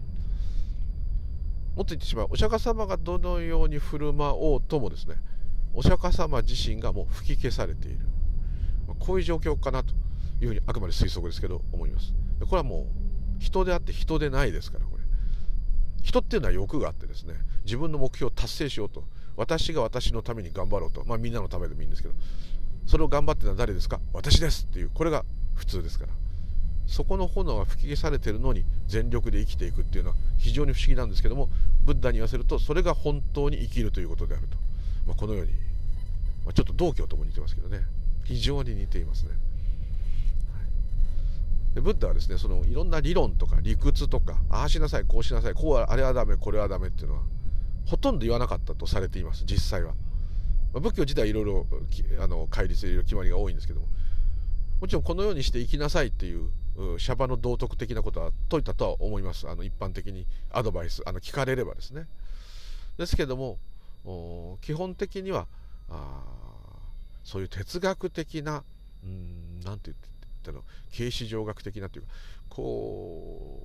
[1.74, 5.16] もっと言ってしまうお釈迦様がどのように振る舞おうともですね
[5.74, 7.98] お釈迦様自身がもう吹き消されている。
[8.98, 9.92] こういう状況かなと。
[10.40, 12.12] いうふうにあくまで推測ですけど思います。
[12.40, 12.86] これはも
[13.40, 15.02] う人であって人でないですからこれ。
[16.02, 17.34] 人っていうのは欲があってですね
[17.64, 19.04] 自分の目標を達成しようと
[19.36, 22.14] 私が私のために頑張ろうとまあみんなのためでもいいんですけど
[22.86, 24.00] それを頑張ってるのは誰ですか？
[24.12, 25.24] 私ですっていうこれが
[25.54, 26.12] 普通ですから。
[26.86, 31.48] そこの炎が吹き消されてるのに全力で生きていくっていうのは非常に不思議なんですけども
[31.84, 34.56] ブッダに言わせるとそれが本当に生きるということであると、
[35.04, 35.52] まあ、このように、
[36.44, 37.80] まあ、ちょっと道教とも似てますけどね。
[38.22, 39.30] 非常に似ていますね。
[41.76, 47.22] でブッダはですねそのいろんな理論とか理屈とかああしなさいこうしなさいこうあれはダメこれはダメっていうのは
[47.84, 49.92] ほとんど言わなかったとされています実際は、
[50.72, 51.66] まあ、仏教自体いろいろ
[52.18, 53.86] あの戒律いろいろ決まりが多いんですけども。
[54.80, 56.50] もちろんこのようにして生きなさいっていう
[56.98, 59.48] シャバの道徳的なことは説いたとは思います。
[59.48, 62.06] あの一般的にアドバイスあの聞かれればですね。
[62.98, 63.58] ですけども
[64.60, 65.46] 基本的には
[65.88, 66.22] あ
[67.24, 68.64] そういう哲学的な
[69.64, 70.08] 何て言って
[70.50, 72.08] っての形式上学的なというか
[72.48, 73.60] こ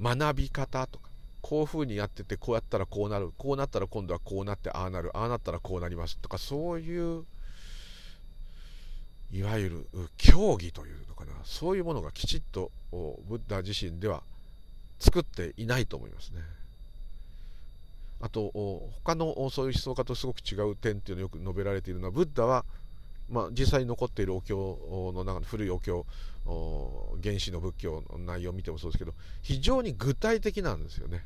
[0.00, 1.08] う学び方とか
[1.40, 7.24] こういうふうにやっててこうやったらこうなるこうなったら今度はこうなってああなるああなったらこうなりますとかそういう
[9.32, 9.86] いわゆる
[10.16, 14.22] 競技というのかなそういうものがきちっとブッダ自身では
[14.98, 16.40] 作っていないと思いますね。
[18.20, 18.52] あと
[19.04, 22.64] 他のそういう思想家とすごく違う点っていうのをよく述べられているのはブッダは
[23.28, 24.54] まあ、実際に残っているお経
[25.14, 26.04] の中の古いお経
[27.22, 31.24] 原始の仏教の内容を見てもそうですけど非常に具体的なんですよね。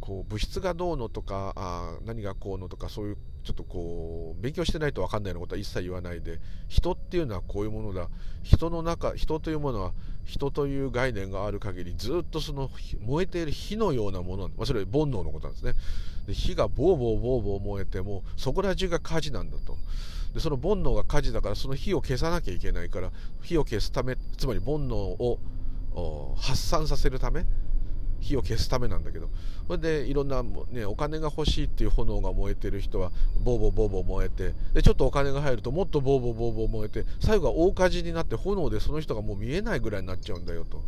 [0.00, 8.08] こう物質がどうのとかあ何がこうのとかそういうちょっとこう勉強してないと分かんないようなことは一切言わないで人っていうのはこういうものだ。
[8.42, 9.92] 人の中人というものは
[10.24, 12.70] 人という概念がある限りずっとその
[13.00, 15.74] 燃えている火のようなもの、まあ、それは煩悩のことなんですね。
[16.26, 19.76] で火がボーボーボーボー燃えてもそこら中が火事なんだと。
[20.34, 23.10] でその煩悩が火事だからその火を消さなきゃいけないから
[23.42, 25.38] 火を消すためつまり煩悩を
[26.36, 27.46] 発散させるため
[28.20, 29.28] 火を消すためなんだけど。
[29.66, 33.10] それでいろんな、ね、お金が欲しいっていう炎が燃えてる人は
[33.42, 40.82] ボーボーボーボー燃えてでちょっとお金が入るともっとボーボーボーボー燃えて最後は大火事になって炎でその人がもう見えないぐらいになっちゃうんだよと。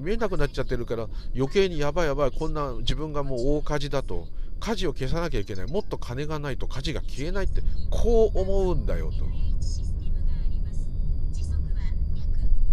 [0.00, 4.26] 見えなくなっちゃってるから余計にやばいやばいこんな自分がもう大火事だと。
[4.62, 9.26] 火事を消さなきゃいけないもっと金がないと火事が消えないってこう思うんだよと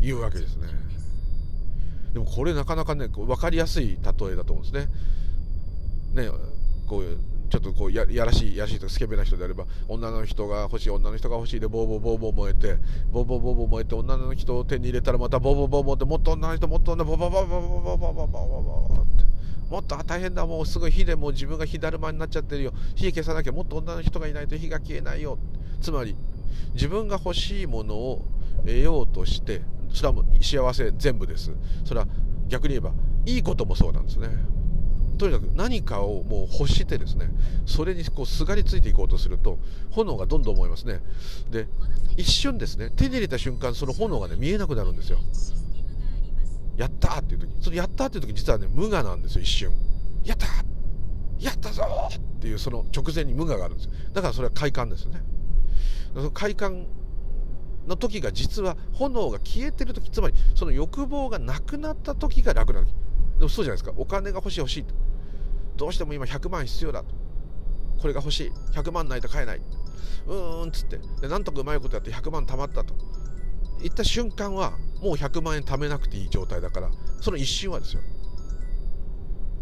[0.06, 0.68] いうわけですね。
[2.14, 4.88] でもこれなかなかね分かりやすい例えだと思うんです
[6.14, 6.26] ね。
[6.26, 6.30] ね
[6.88, 7.18] こういう
[7.50, 12.78] ちょっとこうやらしいやらしいとスケベな人であれば女の人が欲しい女の人が欲しいでボーボーボーボー燃えて
[13.12, 19.29] ボーボーボーボー燃えて女の人を手に入れたらまたボーボーボーボーってもっと女の人もっと女ボーボーボーボーボーボーボーボーボーボーって
[19.70, 22.74] もっと大変だもうすごい火でもう自分が火だるまになっちゃってるよ。
[22.96, 25.38] 火消さなきゃもっと女の人がいないと火が消えないよ。
[25.82, 26.16] つまり
[26.74, 28.26] 自分が欲しいものを
[28.62, 29.62] 得ようとして
[29.94, 31.52] それはもう幸せ全部です。
[31.86, 32.08] それは
[32.48, 32.92] 逆に言えば
[33.26, 34.30] いいこともそうなんですね。
[35.18, 37.30] とにかく何かをもう欲してですね
[37.66, 39.60] それにこうすがりついていこうとすると
[39.92, 41.02] 炎がどんどん燃えますね。
[41.52, 41.68] で
[42.16, 45.20] 一瞬ですね手に入れた瞬間その炎がね見えなくなるんですよ。
[46.80, 49.72] やったーっていう時そのやったーっていう時実はね無我なんですよ一瞬。
[50.24, 50.48] やった
[51.38, 53.92] やったぞっていうその直前に無我があるんですよ。
[54.14, 55.22] だからそれは快感ですよね。
[56.14, 56.88] その快感
[57.86, 62.94] の時が実は炎が消えてる時つまりその欲望がなくなった時が楽な時。
[63.40, 63.92] でもそうじゃないですか。
[63.98, 64.96] お金が欲しい欲しいと。
[65.76, 67.14] どうしても今100万必要だと。
[68.00, 68.52] これが欲しい。
[68.72, 69.62] 100万ないと買えない。
[70.28, 71.00] うーんっつって。
[71.20, 72.94] でなんとかうまいことやって100万貯まったと。
[73.82, 74.72] 言った瞬間は
[75.02, 76.90] もう100万円貯めなくていい状態だから
[77.22, 78.02] その一瞬はですよ。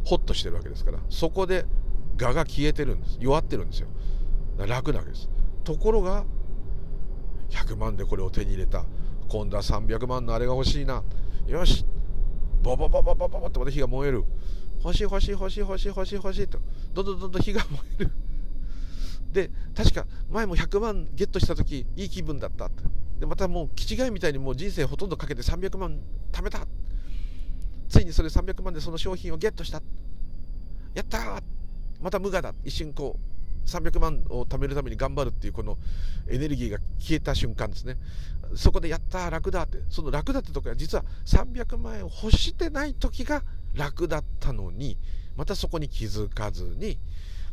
[0.03, 1.65] ホッとしてるわけですからそこで
[2.21, 3.17] 我が消えてるんです。
[3.19, 3.87] 弱ってるんですよ。
[4.57, 5.29] 楽なわけです。
[5.63, 6.25] ところが
[7.49, 8.85] 100万でこれを手に入れた。
[9.29, 11.03] 今度は300万のあれが欲しいな。
[11.47, 11.85] よし。
[12.61, 14.23] ボボボボボボボってまた火が燃える。
[14.83, 16.59] 欲しい欲しい欲しい欲しい欲しい欲しいと。
[16.93, 18.11] どんどんどんどん火が燃える。
[19.31, 22.83] で確か前も100万ゲットした時いい気分だったって。
[23.19, 25.99] でまたもう気違いみたいにもう人生ほとんどかけて300万
[26.31, 26.67] 貯めた。
[27.89, 29.81] ついにそれ300万でその商品をゲットした。
[30.93, 31.41] やったー。
[32.01, 32.53] また無我だ。
[32.63, 35.77] 一瞬こう300万を貯めるために頑張るっていうこの
[36.29, 37.97] エネルギーが消えた瞬間ですね。
[38.55, 39.79] そこでやった楽だって。
[39.89, 43.43] その楽だって時は実は300万円を欲してない時が
[43.73, 44.97] 楽だったのに
[45.35, 46.99] またそこに気づかずに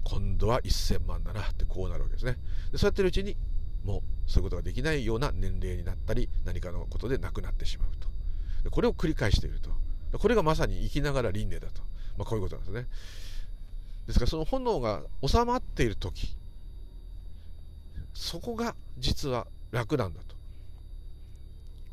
[0.05, 2.37] 今度は1000万だなってこうなるわけですね。
[2.71, 3.37] でそうやってるうちに
[3.85, 7.89] もうそういうことができないような年齢になったり何かのことで亡くなってしまう
[8.65, 8.71] と。
[8.71, 9.71] これを繰り返していると。
[10.19, 11.83] これがまさに生きながら輪廻だと、
[12.17, 12.87] まあ、こういうことなんですね。
[14.07, 16.37] ですからその炎が収まっている時
[18.13, 20.35] そこが実は楽なんだと。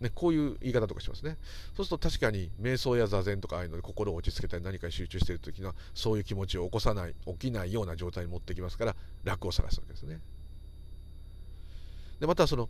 [0.01, 1.37] ね、こういう言い方とかしますね。
[1.75, 10.19] そうすると確かに瞑想や座禅とかああいうので心を落ち着けたり何かに集中している時にはそういう気持ちを起こさない起きないような状態に持ってきますから楽を探すわけですね。
[12.21, 12.69] でまたその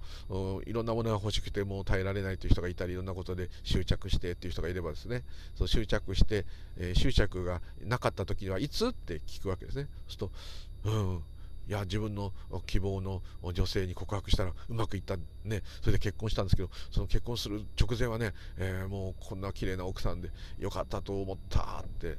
[0.65, 5.23] いろんなものが欲しくてもう耐えられないという人がいたりいろんなことで執着してっていう人がいればですね
[5.55, 6.45] その執着して、
[6.77, 9.89] えー、執着がなかった時にはいつって聞くわけですね。
[10.07, 11.23] そうするとうん
[11.67, 12.31] いや自分の
[12.65, 13.21] 希望の
[13.53, 15.61] 女性に告白したらうまくいったね。
[15.81, 20.29] それで結婚したんですけどその結婚する直前はね、えー、もうこんな綺麗な奥さんで
[20.59, 22.17] よかったと思ったって。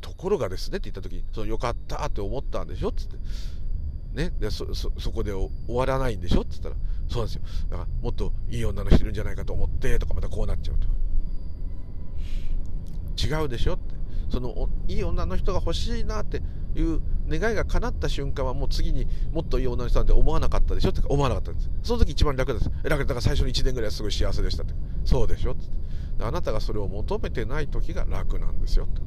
[0.00, 3.16] ところがですねって言った時にそのよかったって思ったんでしょっつって。
[4.16, 4.32] ね。
[4.40, 4.66] でそ
[5.12, 6.74] こで終わらないんでしょっつったら
[7.08, 7.42] そうなんですよ。
[7.70, 10.88] だからもっといい女の人いるんじゃないかと思ってとかまたこうなっちゃうと。
[13.16, 13.94] 違うでしょって。
[14.30, 16.42] そのいい女の人が欲しいなって
[16.74, 21.70] いう願いが叶った瞬間はもう次にもっといい女の人なんて思わなかったでしょって思わなかったんです。
[21.84, 22.70] その時一番楽です。
[22.82, 24.74] 楽だから最初の1年ぐらいはすごい幸せでしたって。
[25.04, 25.66] そうでしょって。
[26.18, 29.02] あなたがそれを求めてない時が楽なんですよと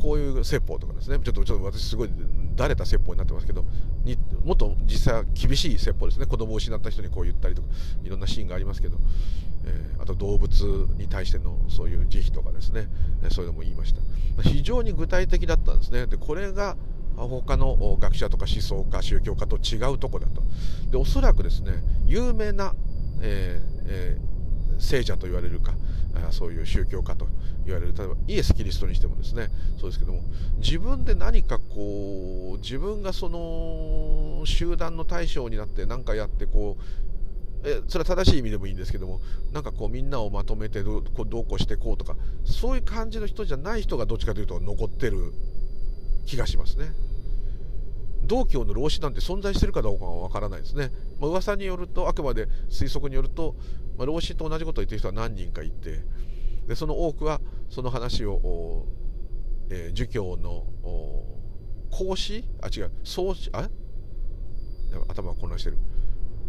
[0.00, 1.18] こういう説法とかですね。
[1.22, 2.10] ちょっとちょっと私すごい
[2.56, 3.64] だれた説法になってますけど
[4.04, 6.26] にもっと実際は厳しい説法ですね。
[6.26, 7.68] 子供を失った人にこう言ったりとか
[8.02, 8.98] いろんなシーンがありますけど、
[9.64, 10.48] えー、あと動物
[10.96, 12.88] に対してのそういう慈悲とかですね。
[13.30, 14.00] そういうのも言いました。
[14.42, 16.06] 非常に具体的だったんですね。
[16.06, 16.76] でこれが
[17.16, 20.42] 他の学者とか思想家宗教家と違うとこだと。
[20.90, 22.74] でおそらくですね有名な、
[23.20, 24.39] えーえー、
[24.80, 25.74] 聖者と言われるか
[26.30, 27.26] そういう宗教家と
[27.64, 30.22] 言われる例えばイエス・キリストにしてもですねそうですけども
[30.58, 36.82] 自分で何かこう自分がその集団の対象になって何かやってこう
[37.62, 39.20] えそれは正しい意味でもいいんですけども
[39.52, 45.32] なんかこうみんなをまとめてどうこうしてこうとかそういう感じの人じゃない人がどっちかというと残ってる
[46.26, 46.86] 気がしますね。
[48.24, 50.90] 道教の老子なんて存在してるかどうかはわからないですね、
[51.20, 53.56] まあ、噂によるとあくまで推測によると、
[53.96, 56.02] まあ、老子と同じことを言ってる人は何人かいて
[56.68, 58.86] でその多くはその話を、
[59.70, 60.64] えー、儒教の
[61.90, 62.44] 孔子？
[62.62, 62.90] あ違う。
[63.02, 63.50] 宗子？
[63.52, 63.68] あ？
[65.08, 65.78] 頭が混乱してる。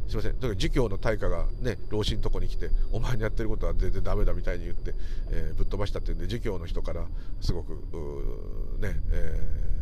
[0.07, 0.35] すいません。
[0.35, 4.93] だから儒教の大家がね老子のとこに来てお前のやってることは全然ダメだみたいに言って、
[5.31, 7.07] えー、ぶっ飛ばしたっていうんで儒教の人から
[7.39, 7.73] すごく
[8.79, 9.80] ね、えー、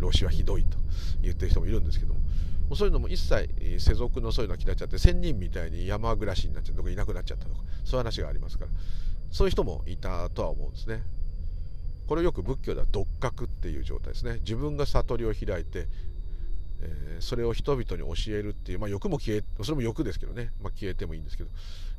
[0.00, 0.78] 老子はひどいと
[1.22, 3.48] 言ってる人もいるんですけどもそういうのも一切
[3.78, 8.70] 世俗のそういうのが嫌っちゃって仙人みたいに山暮らしになっちゃってどこいなくなっちゃったとかそういう話がありますから
[9.30, 11.02] そういう人もいたとは思うんですね。
[12.06, 14.40] これよく仏教では独覚っていう状態ですね。
[14.40, 15.86] 自分が悟りを開いて、
[16.80, 21.50] えー、それを人々に教えるっていう、まあ、欲も消え、それも欲ですけどね、まあ、消えてもいいんですけど、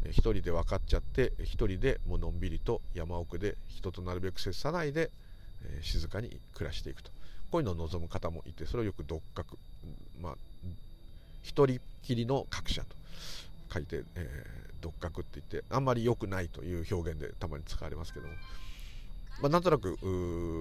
[0.03, 5.11] えー、一人で分かっちゃって、一人でもうのんびりと山奥で人となるべく接さないで、
[5.63, 7.11] えー、静かに暮らしていくと。
[7.51, 9.57] こういうのを望む方もいて、それをよく独覚、
[10.21, 10.35] まあ、
[11.43, 12.95] 一人きりの覚者と。
[13.73, 18.33] 書いて、えー独角って言ってあんまり良くないという表現でたまに使われますけども、
[19.41, 19.97] まあ、なんとなく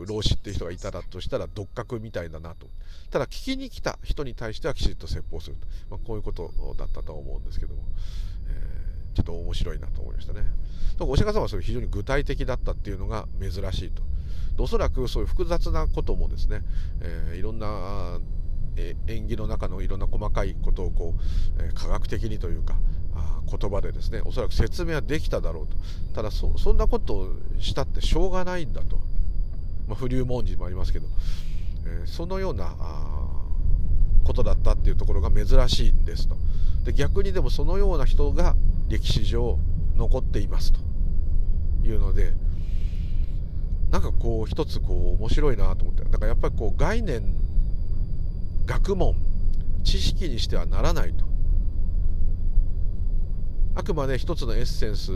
[0.07, 2.68] 老子っていう人がいたらとしたら独角みたいだなと。
[3.11, 7.82] ただ聞きに来た人に対してはきちっと説法すると、まあ、こういうことだったと思うんですけども、
[8.49, 10.43] えー、ちょっと面白いなと思いましたね。
[11.01, 14.03] お釈迦様はそれ非常に具体的だったっていうのが珍しいと。
[14.61, 16.62] おそらくそういう複雑なこともですね、
[17.00, 18.18] えー、いろんな
[19.08, 21.14] 演技の中のいろんな細かいことをこ
[21.58, 22.76] う、え、科学的にというか
[23.46, 25.76] 言葉でですねおそらく説明はできただろうと。
[26.14, 28.96] ただそんなことをしたってしょうがないんだと、
[29.88, 31.06] まあ、不流文字もありますけど、
[31.86, 32.74] えー、そのような
[34.24, 36.36] ことだったっていうところが珍しいんですと。
[36.84, 38.54] で逆にでもそのような人が
[38.88, 39.58] 歴史上
[39.96, 40.80] 残っていますと
[41.84, 42.32] いうので
[43.91, 46.05] なんかこう一つこう面白いなと思って。
[46.05, 47.34] だからやっぱりこう概念
[48.66, 49.16] 学問
[49.82, 51.24] 知識にしてはならないと。
[53.74, 55.12] あくまで一つのエッセンス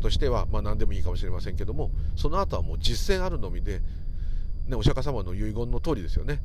[0.00, 3.80] としては、まあ、何でもいいかもしれませんけどもその後はもう実践あるのみで、
[4.68, 6.40] ね、お釈迦様の遺言の通りですよね。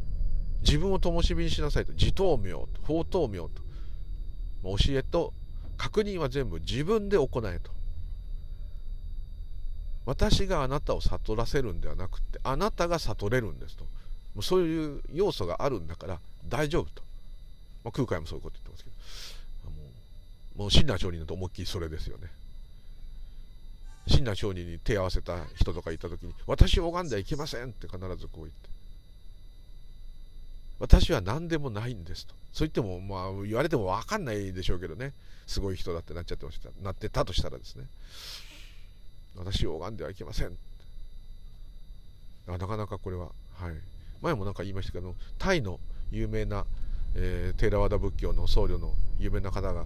[0.61, 1.93] 自分を灯火にしなさいと。
[1.93, 3.61] 自灯明と法灯明と。
[4.63, 5.33] 教えと
[5.77, 7.71] 確認は全部自分で行えと。
[10.09, 13.83] 私があなたを悟らせるんではなくてあなたが悟れるんですと。
[13.83, 17.03] もうそういう要素があるんだから大丈夫と、
[17.83, 18.89] まあ、空海もそういうこと言ってますけ
[19.65, 19.69] ど。
[19.69, 19.77] も
[20.55, 22.27] うもう親鸞上人だと思いっきりそれですよね。
[24.07, 28.69] 親鸞上人に手を合わせた人とかいた時に「私を拝んではいけません」って必ずこう言って
[30.79, 32.33] 「私は何でもないんです」と。
[32.51, 35.13] そう言ってもまあ言われても分かんないでしょうけどね。
[35.45, 36.69] すごい人だってなっちゃってました。
[36.81, 37.85] なってたとしたらですね。
[39.35, 40.57] 私を拝んではいけません。
[42.47, 43.73] なかなかこれははい。
[44.21, 45.79] 前も何か言いましたけどタイの
[46.11, 46.65] 有名な、
[47.15, 49.85] えー、テーラワダ仏教の僧侶の有名な方が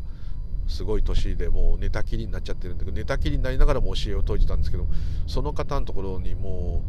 [0.67, 4.87] すごい年でもう寝たきりになっちゃってるんだけど寝たきりになりながらも教えを説いてたんですけど
[5.27, 6.81] その方のところにも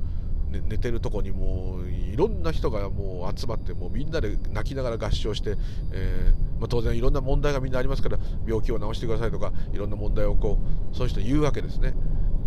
[0.50, 5.56] う、ね、寝てるとこにもういろんな人がもう集まってもうみんなで泣きながら合唱して、
[5.92, 10.58] えー、まあ、当然いろんな問題がみんなありますから病気を治してくださいとかいろんな問題をこ
[10.92, 11.94] うそういう人言うわけですね。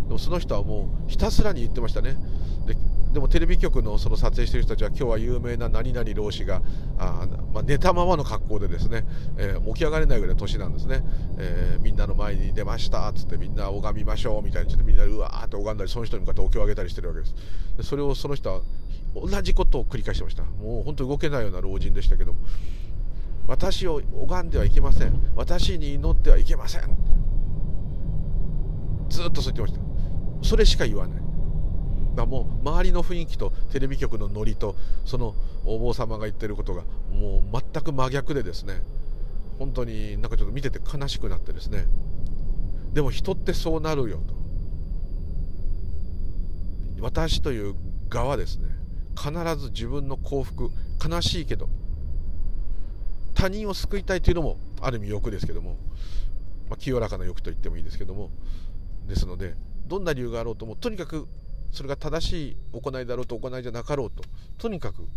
[0.08, 2.18] でもその人はもうひたすらに言ってましたね。
[2.66, 2.76] で
[3.14, 6.62] でもテレビ局のその撮影してる人たちは今日は有名な何々老子が
[7.00, 9.06] あ、まあ、寝たままの格好でですね、
[9.38, 11.02] えー、起き上がれないぐらい年なんですね、
[11.38, 17.34] えー、みんなの前に出ましたっつってみんな拝みましょうみたいにちょっとみんなうわーって拝んだりその人に向かってお経をあげたりしてるわけです。
[17.78, 18.62] でそれをその人は
[19.16, 20.44] 同じことを繰り返してました。
[20.44, 22.40] もう本当動けないような老人でしたけども
[23.48, 25.14] 私を拝んではいけません。
[25.36, 26.82] 私に祈ってはいけません。
[29.10, 29.87] ずっとそう言ってました。
[30.42, 31.22] それしか言わない。
[32.16, 34.76] だもう周りの雰囲気とテレビ局のノリと
[35.06, 35.36] その
[35.66, 38.82] お坊様が言ってることがもう全く真逆でですね
[39.60, 41.86] 本当になんかちょっと見てて悲しくなってですね。
[42.94, 44.36] でも人ってそうなるよと。
[47.02, 47.76] 私という
[48.10, 48.70] 側ですね。
[49.16, 50.70] 必ず自分の幸福
[51.04, 51.70] 悲しいけど
[53.34, 55.78] 他人を救いたいというのもある意味欲ですけども、
[56.70, 58.30] まあ、清らかな欲と言ってもいいですけども
[59.08, 59.56] ですので
[59.88, 61.28] どんな理由があろうともとにかく
[61.72, 64.24] それが正しい行いだろうと行いじゃなかろうと
[64.58, 65.08] とにかく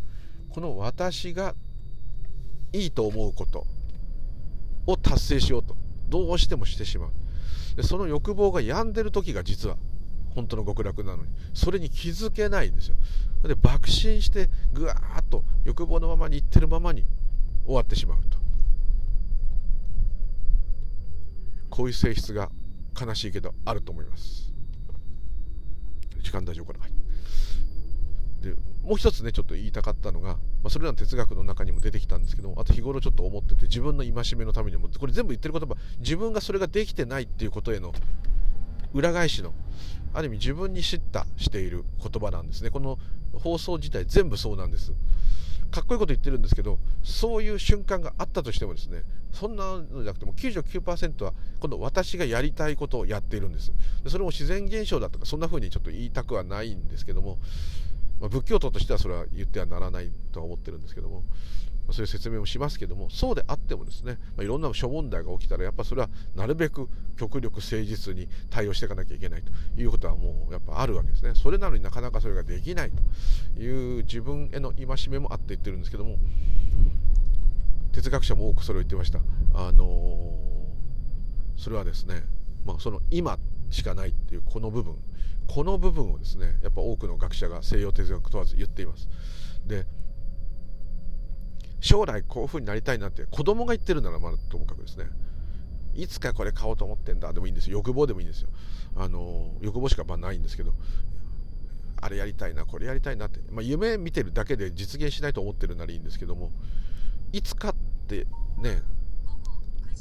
[0.49, 1.55] この私が
[2.73, 3.67] いいと思うこと
[4.87, 5.77] を達成しようと
[6.09, 7.11] どうしてもしてしまう。
[7.77, 9.77] でその欲望が病んでる時が実は
[10.35, 12.97] 本当の極楽なのにそれに気づけないんですよ。
[13.43, 17.05] で爆心してぐわーっと欲望のままにいってるままに
[17.65, 18.39] 終わってしまうと。
[21.71, 22.51] こういう性質が
[23.01, 24.50] 悲しいけどあると思います。
[26.21, 26.93] 時間大丈夫かな、はい、
[28.43, 37.93] でもう一つねちょっと言いたかったのが、まあ、それらの哲学の中にも出てきたんですけどあと日頃ちょっと思ってて自分の戒めのためにもこれ全部言ってる言葉自分がそれができてないっていうことへの
[38.93, 39.55] 裏返しの
[40.13, 42.71] ある意味自分に叱咤している言葉なんですね。
[42.71, 42.99] この
[43.33, 44.93] 放送自体全部そうなんです。
[45.71, 49.03] かっこいいこと言ってるんですけどそういう瞬間があったとしてもですね
[49.33, 53.73] そんなのじゃなくても99%は今度私がやりたいことをやっているんです。
[54.09, 57.39] それも自然現象だとかそんな風にちょっと言いたくはないんですけども、
[58.29, 61.23] 仏教徒としてはそれは言ってはならないとは思ってるんですけども
[61.93, 71.33] そういう説明もしますけどもそうであってもですね、まあ、いろんな諸問題が起きたらやっぱそれはなるべく極力誠実に対応していかなきゃいけないということはもうやっぱあるわけですね。
[71.35, 72.91] それなのになかなかそれができない
[73.57, 76.17] という自分への戒めもあって言ってるんですけども
[77.93, 79.21] 哲学者も多くそれを言ってました。
[79.55, 82.23] あのー、それはですね、
[82.65, 83.39] まあ、その今
[83.71, 84.97] しかないっていうこの部分
[85.49, 89.09] この部分をですねやっぱ多くの学者が西洋哲学問わず言っています。
[89.67, 89.85] で
[91.81, 95.07] 将来こういう風になりたいなって子供が言ってるならまだともかくですね。
[95.95, 97.33] いつかこれ買おうと思ってんだ。
[97.33, 97.79] でもいいんですよ。
[97.79, 98.49] 欲望でもいいんですよ。
[98.97, 100.75] あの欲望しかまあないんですけど。
[102.03, 106.51] あれやりたいなこれやりたいなって、まあ、夢見てるだけで実現しないと思ってるならいいんですけども。
[107.33, 107.75] いつかっ
[108.09, 108.27] て
[108.59, 108.83] ね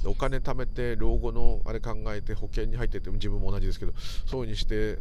[0.05, 3.93] お金貯めて老後のあれ考えて保険に入ってて自分も同じですけど
[4.25, 4.99] そういうふうにして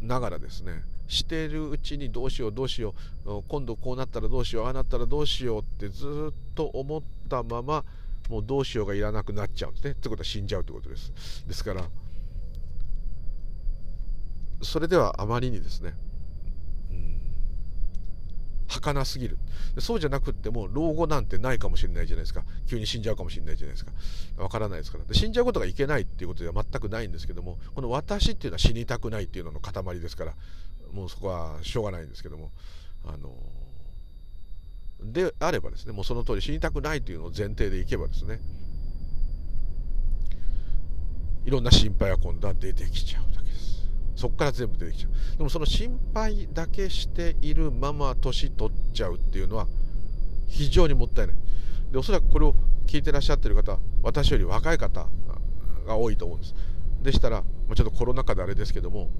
[0.00, 0.82] ながらですね。
[1.06, 2.94] してるうちにどうしようどうしよ
[3.26, 3.42] う。
[3.48, 7.84] 今度こうなったらどうしようああなったらどうしようってずっと思ったまま
[8.30, 9.90] もうどうしようがいらなくなっちゃうんですね。
[9.92, 11.44] ってことは死んじゃうってことです。
[11.46, 11.84] ですから
[14.62, 15.94] それではあまりにですね
[16.90, 17.20] うん
[18.66, 19.38] 儚すぎる。
[19.78, 22.44] そうじゃなくっても老後なんてないかもしれないじゃないですか。
[22.66, 23.92] 急に死んじゃうかもしれないじゃないですか。
[24.38, 25.04] わからないですから。
[25.12, 30.34] 死んじゃうことがいけないっていうことでは全くないんですけどもこの私っていうのは死にたくないっていうのの塊ですから
[30.94, 32.50] もうそこはしょうがないんですけども
[33.04, 33.34] あの
[35.02, 38.40] であればですねもうその通り死にたくないというのを前提でいけばですね
[41.44, 43.82] いろんな心配が今度は出てきちゃうだけです。
[44.16, 45.36] そこから全部出てきちゃう。
[45.36, 49.66] でもその心配だけしているまま年取っちゃうっていうのは
[50.48, 51.36] 非常にもったいない。
[51.92, 52.54] でおそらくこれを
[52.86, 55.06] 聞いてらっしゃってる方私より若い方
[55.86, 56.54] が多いと思うんです。
[57.02, 59.10] でしたら、ま、ちょっとコロナ禍であれですけども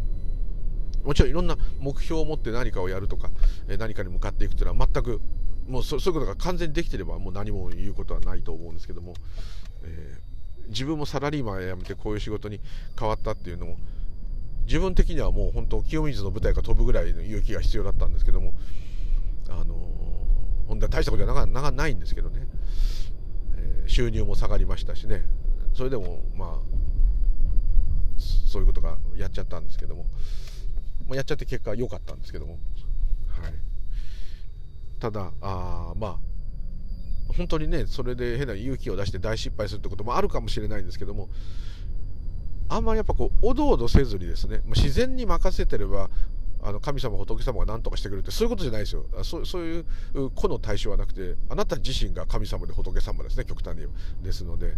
[1.04, 3.30] もちろんいろんな目標を持って何かをやるとか、
[3.68, 5.20] え何かに向かっていくというのは全く
[5.68, 9.14] もうそういうことが完全にできてればもう何も言うことはないと思うんですけども、
[9.82, 12.60] えー、自分もサラリーマンを辞めてこういう仕事に
[12.98, 13.76] 変わったっていうのも
[14.66, 18.52] 自分的にはもう本当清水の舞台が飛ぶぐらいの勇気が必要だったんですけども
[19.48, 22.46] あのー、本当は大したことはなかないんですけどね、
[23.56, 25.24] えー、収入も下がりましたしね。
[25.74, 26.74] それでもまあ
[28.16, 30.06] そういうことがやっちゃったんですけども、
[31.06, 33.52] まあ、やっちゃって結果良かったんですけども、はい、
[35.00, 36.18] ただあまあ
[37.36, 41.28] 本当にねそれで変な勇気を出して大失敗するってこともあるかもしれないんですけども
[42.68, 46.10] あんまりやっぱこうおどおどせずにですね自然に任せてれば
[46.62, 49.04] あの神様仏様が何とかしてくれるってそういうことじゃないですよ。
[49.22, 53.86] そうそういう個の対象はなくてあなた自身が神様で仏様ですね極端に
[54.22, 54.72] ですので、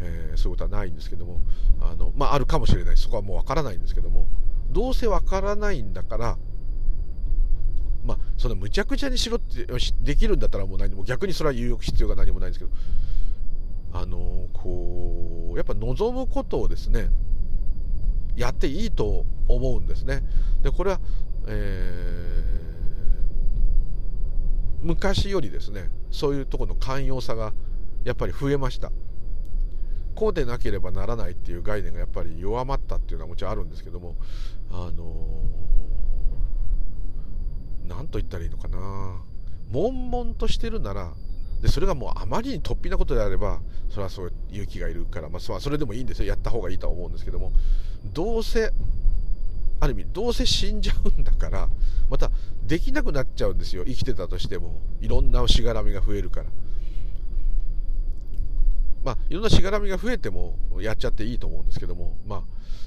[0.00, 1.40] えー、そういうことはないんですけども
[1.80, 2.96] あのまああるかもしれない。
[2.96, 4.28] そこはもうわからないんですけども。
[4.70, 6.38] どうせわからないんだから
[8.04, 9.66] まあそのむちゃくちゃにしろって
[10.02, 12.70] できるんだったらもう何も逆にそれは言う必要が何もないんですけど
[13.92, 17.10] あのこうやっぱ望むことをですね
[18.36, 20.22] やっていいと思うんですね。
[20.62, 21.00] でこれは、
[21.48, 27.52] えー、昔よりですねそういうとこの寛容さが
[28.04, 28.92] やっぱり増えました。
[30.20, 34.16] こうでなければならないっていう概念がやっぱり弱まったっていうのはもちろんあるんですけども
[34.70, 35.42] あの
[37.88, 39.22] 何と言ったらいいのかな。
[39.72, 41.14] 悶々としてるなら
[41.62, 46.28] でそれがもうあまりに突飛なことであればそれはそう勇気がいるから、まあ、それでもいいんですよ。
[46.28, 47.54] やった方がいいとは思うんですけども
[48.04, 48.74] どうせ
[49.80, 51.70] ある意味どうせ死んじゃうんだから
[52.10, 52.30] また
[52.66, 53.86] できなくなっちゃうんですよ。
[53.86, 56.50] 生きてたとしてもいろんなしがらみが増えるから。
[59.04, 62.42] まあいろんなしがらみが増えてもやっちゃっていいと思うんですけどもまあ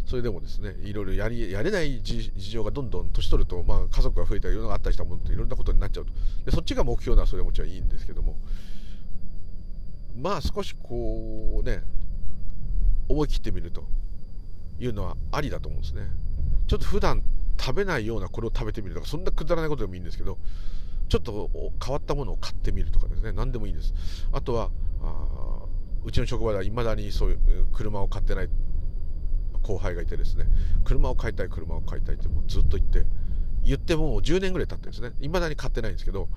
[0.06, 6.12] それでもですねいろいろやりやれない事情がどんどん年取ると、まあ、家族が増えたりいろんなあったりしたものといろんなことになっちゃうと。
[6.46, 8.38] でそっちが目標ならそれはもちろんいいんですけども
[10.16, 11.84] まあ少しこうね
[13.08, 13.86] 思い切ってみると
[14.80, 16.08] いうのはありだと思うんですね。
[16.68, 17.24] ちょっと普段
[17.60, 20.38] 食べないようなこれを食べてみるとかそんなくだらないことでもいいんですけど
[21.10, 21.50] ちょっと
[21.84, 23.94] 変わったものを買ってみるとかですね何でもいいです。
[24.32, 24.70] あとは
[25.02, 25.43] あ
[26.06, 27.40] うちの職場ではいまだにそういう
[27.74, 28.50] 車を買ってない
[29.62, 30.46] 後輩がいてですね
[30.84, 33.06] 車を買いたい車を買いたいってもうずっと言って
[33.66, 36.28] 言ってもう10年ぐらい経ってるんですねいまだに買ってないんですけど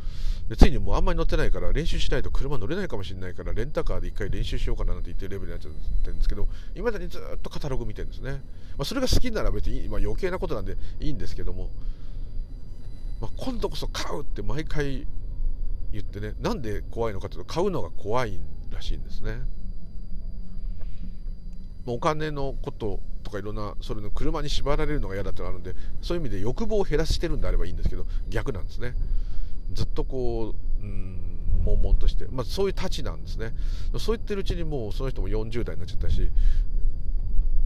[0.48, 6.46] でついにもうあんまり乗ってないから練習しないと車乗れないかもしれないからレンタカーで一回練習しようかななんて言ってるレベルになっちゃってるんですけど
[6.76, 11.70] いまだにずっとカタログ見てるんですね、まあ、それが好きなら別に、まあ、余計なことなんでいいんですけども、
[13.20, 15.04] まあ、今度こそ買うって毎回
[15.92, 18.40] 言ってねなんで怖いのかというと買うのが怖いん
[18.76, 19.40] らしいんですね。
[21.86, 28.94] お金のこととかいろんなそれの車に縛られるのが嫌だってのあるんでそういう意味で欲望を減らしてるんであればいいんですけど逆なんですね。
[29.72, 33.54] ずっとこううん悶々として、まあ、そういうたちなんですね。
[33.98, 36.30] そう言ってるうちにもうその人も40代になっちゃったし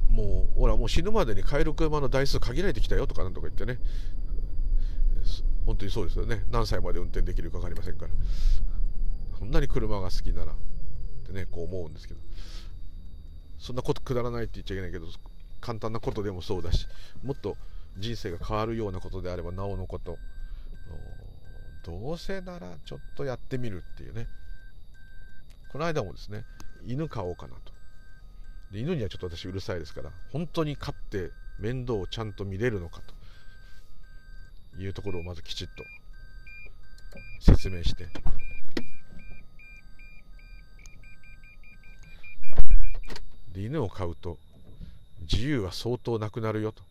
[0.09, 3.79] もうほらもう死ぬまでに買える車の台数限られてきたよとかなんとか言ってね。
[5.67, 6.45] 本当にそうですよね。
[6.51, 8.11] 何歳まで運転できるか分かりませんから。
[9.39, 10.55] そんなに車が好きなら。
[11.31, 12.21] ってねこう思うんですけど。
[13.61, 15.07] そんなことくだらないって言っちゃいけないけど
[15.61, 16.89] 簡単なことでもそうだし
[17.23, 17.59] もっと
[17.99, 20.17] 人生が変わるようなことであればなおのこと
[21.85, 24.27] どうせならちょっとやってみるっていうね。
[25.71, 26.45] この間もですね
[26.87, 27.73] 犬飼おうかなと。
[28.73, 33.15] で犬にはちょっと私うるさいですから本当に飼って面倒をちゃんと見れるのかと。
[34.79, 35.85] いうところをまずきちっと
[37.41, 38.07] 説明して。
[43.53, 44.39] で犬を飼うと
[45.23, 46.83] 自由は相当なくなるよと。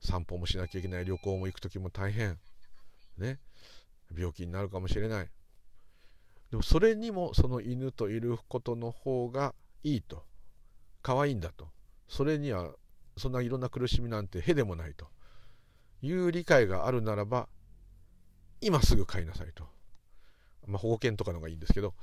[0.00, 2.38] 散歩もしなきゃいけない旅行も行く時も大変。
[3.18, 3.38] ね。
[4.16, 5.28] 病気になるかもしれない。
[6.50, 9.54] でもそれにもその犬といることの方が
[9.84, 10.24] いいと。
[11.02, 11.68] 可愛いんだと。
[12.08, 12.70] それには
[13.16, 15.06] そんないろんな苦しみなんてへでもないと。
[16.02, 17.46] いう理解があるならば
[18.62, 19.64] 今すぐ飼いなさいと。
[20.66, 21.94] まあ保護犬とかのがいいんですけど、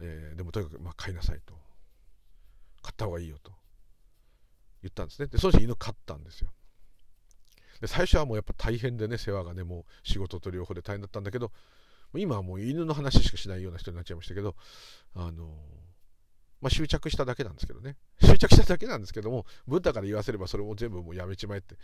[0.00, 1.54] えー、でもとにかくまあ飼いなさいと。
[2.84, 3.50] 買った方がいいよと。
[4.82, 5.28] 言ったんですね。
[5.28, 6.50] でその人犬飼ったんですよ。
[7.80, 11.50] で最初はもうやっぱ大変でね世話がねもう仕事と両方で大変だったんだけど
[12.14, 14.54] 今はもう犬の話しかしないような人になっちゃいましたけど
[15.14, 15.48] あの、
[16.60, 17.96] まあ、執着しただけなんですけどね。
[18.22, 21.76] 執着しただけなんですけどもブッダから言わせればそれも全部もうやめちまえって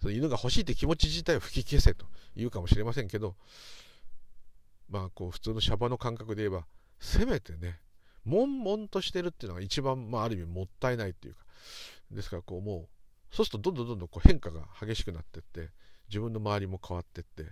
[0.00, 2.06] その犬が欲しいって気持ち自体を吹き消せと
[2.36, 3.34] 言うかもしれませんけど
[4.88, 6.66] まあこう普通のシャバの感覚で言えば
[7.00, 7.80] せめてね
[8.26, 11.44] 悶々としてるっていうのが一番、まあ、ある意味もったいないっていうか。
[12.10, 12.88] ですからこうも
[13.32, 15.70] うそうするとどんどんどんどんこう変化が激しくなってって
[16.08, 17.44] 自分の周りも変わってって、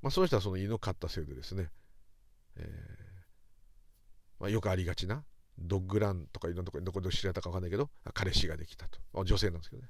[0.00, 1.70] まあ、その人はその犬を飼ったせいでですね、
[2.56, 2.64] えー
[4.38, 5.24] まあ、よくありがちな
[5.58, 9.24] ドッグランとかいろんなところどこで知られたか分かんないけど彼氏ができたと。
[9.24, 9.88] 女性なんですけどね。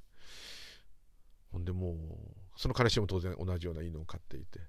[1.53, 1.97] ほんでもう
[2.57, 4.61] その彼氏も当然同じような犬を飼っていて。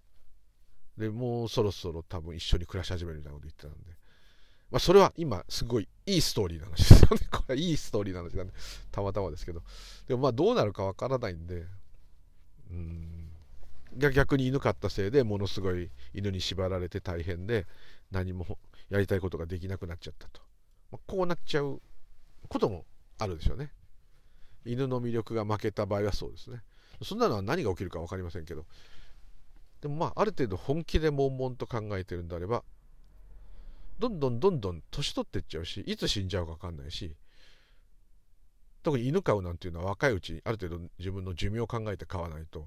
[0.97, 3.97] でもうそろそろ多分一緒に暮らし始めるみたいなこと言ってたんで。
[4.75, 7.27] まあ、それは今すごいいいストーリーな話ですよね。
[7.31, 8.53] これいいストーリーな話なんで、
[8.91, 9.63] たまたまですけど。
[10.05, 11.65] でもまあどうなるかわからないんで、
[12.71, 13.31] うん、
[13.95, 17.67] 逆に犬飼ったせいでものすごい犬に縛られて大変で
[18.11, 18.59] 何も
[18.89, 20.41] やりたいことができなくなっちゃったと。
[20.91, 21.81] まあ、こうなっちゃう
[22.49, 22.85] ことも
[23.17, 23.71] あるでしょうね。
[24.65, 26.61] 犬の魅力が負けた場合はそうですね。
[27.01, 28.65] そんなのは何が起きるか分かりませんけど。
[29.79, 32.65] でもまあある程度本気で悶々と考えてるんであれば
[33.99, 37.15] どんどんどんどん年取っていっちゃうしいつ死んじゃうか分かんないし
[38.83, 42.65] 特に犬飼うなんていうのは若いうちにある程度自分の寿命を考えて飼わないと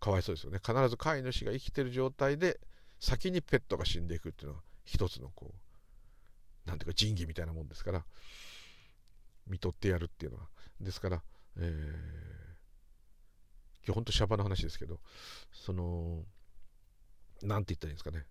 [0.00, 0.58] かわいそうですよね。
[0.58, 2.58] 必ず飼い主が生きてる状態で
[2.98, 5.54] 先にペットが死んでいくっていうのは一つのこ
[6.66, 8.04] うなんていうか仁義みたいなもんですから
[9.46, 10.48] 見とってやるっていうのは。
[10.80, 11.22] ですから、
[11.56, 11.64] えー、
[13.86, 14.98] 今日ほんとシャバの話ですけど
[15.52, 16.24] その
[17.42, 18.26] なんて言ったらいいんですかね。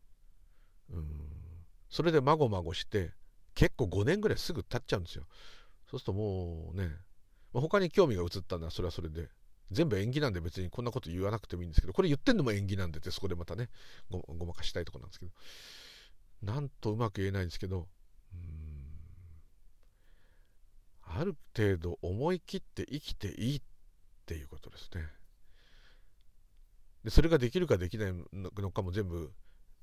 [0.92, 1.53] うん。
[1.94, 3.12] それでまごまごして
[3.54, 5.26] 結構5年ぐらいすぐ経っちゃうんですよ。
[5.92, 6.88] そうするともうね、
[7.54, 9.30] まあ、他に興味が移ったのはそれはそれで。
[9.72, 13.70] 全部縁起なんで別にこんなこと言わなくてもいいんですけどこれ言ってんのも縁起なんでってそこでまたね
[14.12, 15.32] ごごまかしたいとこなんですけど。
[16.44, 17.88] なんとうまく言えないんですけど
[18.34, 18.40] うん
[21.02, 23.62] ある程度思い切って生きていいっ
[24.26, 25.08] ていうことですね。
[27.04, 29.32] でそれができるかできないのかも全部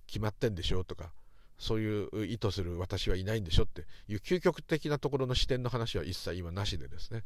[0.07, 1.13] 決まってんでしょうとか
[1.61, 7.23] そういう意図する私はいないんでしょっていう究極的なところの視点の話は一切今なしでですね。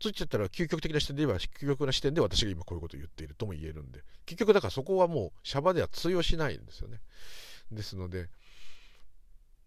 [0.00, 7.00] ついちゃったら究極的な視点で言えば究極な視点で私が今こういうことを言っているとも言えるんで結局だからそこはもうシャバでは通用しないんですよね。
[7.70, 8.28] ですので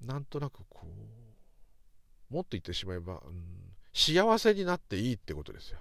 [0.01, 0.86] なんとなくこ
[2.30, 5.80] うもっと言ってしまえば、うん、幸せになっていいってことですよ。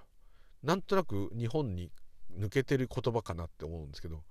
[0.63, 1.91] なんとなく日本に
[2.39, 4.23] 抜けてる言葉かなって思うんですけど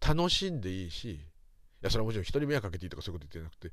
[0.00, 1.20] 楽しんでいいしい
[1.82, 3.72] やそれはもちろん人に迷惑かけていいとかそういうこと言ってなくて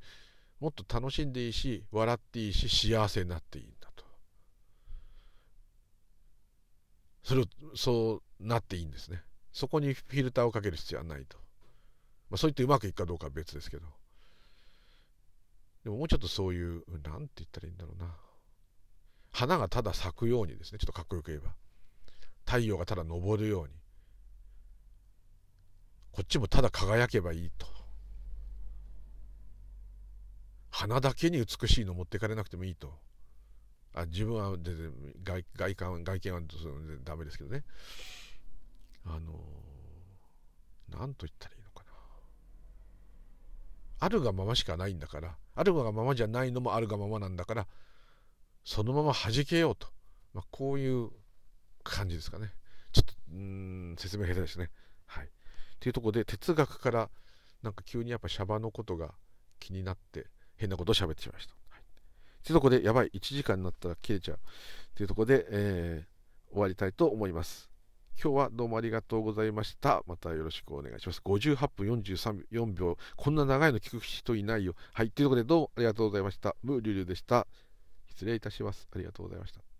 [0.63, 4.05] もっと楽しんでいいし笑っていいし幸せになっていいんだと。
[7.23, 7.45] それを
[7.75, 9.21] そうなっていいんですね。
[9.51, 11.37] そこにフィルターをかける必要はないと、
[12.29, 13.87] まあ、そう言ってうまくいくかどうかは別ですけど。
[15.83, 18.15] でももうちょっとそういう何て言ったらいいんだろうな。
[19.33, 20.79] 花がただ咲くようにですね。
[20.79, 21.53] ちょっとかっこよく言えば。
[22.45, 23.73] 太陽がただ昇るように。
[26.13, 27.65] こっちもただ輝けばいいと。
[30.69, 32.93] 花だけに美しいの持ってかれなくてもいいと。
[33.95, 34.91] あ自分は全然
[35.23, 36.41] 外外観外見は
[37.03, 37.63] ダメですけどね。
[39.05, 39.33] あの
[40.89, 41.91] 何と言ったらいいのかな。
[43.99, 45.35] あるがまましかないんだから。
[45.55, 47.67] あるがままじゃないのもあるがままなんだから
[48.63, 49.87] そのまま弾けようと、
[50.33, 51.09] まあ、こういう
[51.83, 52.53] 感じですかね。
[52.91, 54.69] ちょっとうん説明下手ですね。
[55.07, 55.29] はい。
[55.83, 57.09] っていうとこで哲学から
[57.61, 59.11] なんか急にやっぱシャバのことが
[59.59, 61.55] 気になって変なことを喋ってしまいました。
[61.71, 61.83] はい、
[62.41, 64.39] というところでやばい1時間になったら切れちゃう
[64.95, 67.69] というとこで、えー、終わりたいと思います。
[68.15, 70.03] 今日はどうもありがとうございました。
[70.07, 71.19] またよろしくお願いします。
[71.25, 72.97] 58分43秒。
[73.17, 74.75] こんな長いの聞く人いないよ。
[74.93, 75.11] はい。
[75.11, 76.55] というところでどうもありがとうございました。
[76.63, 77.45] ムーリュリュでした。
[78.07, 78.87] 失礼いたします。
[78.95, 79.72] ありがとうございました。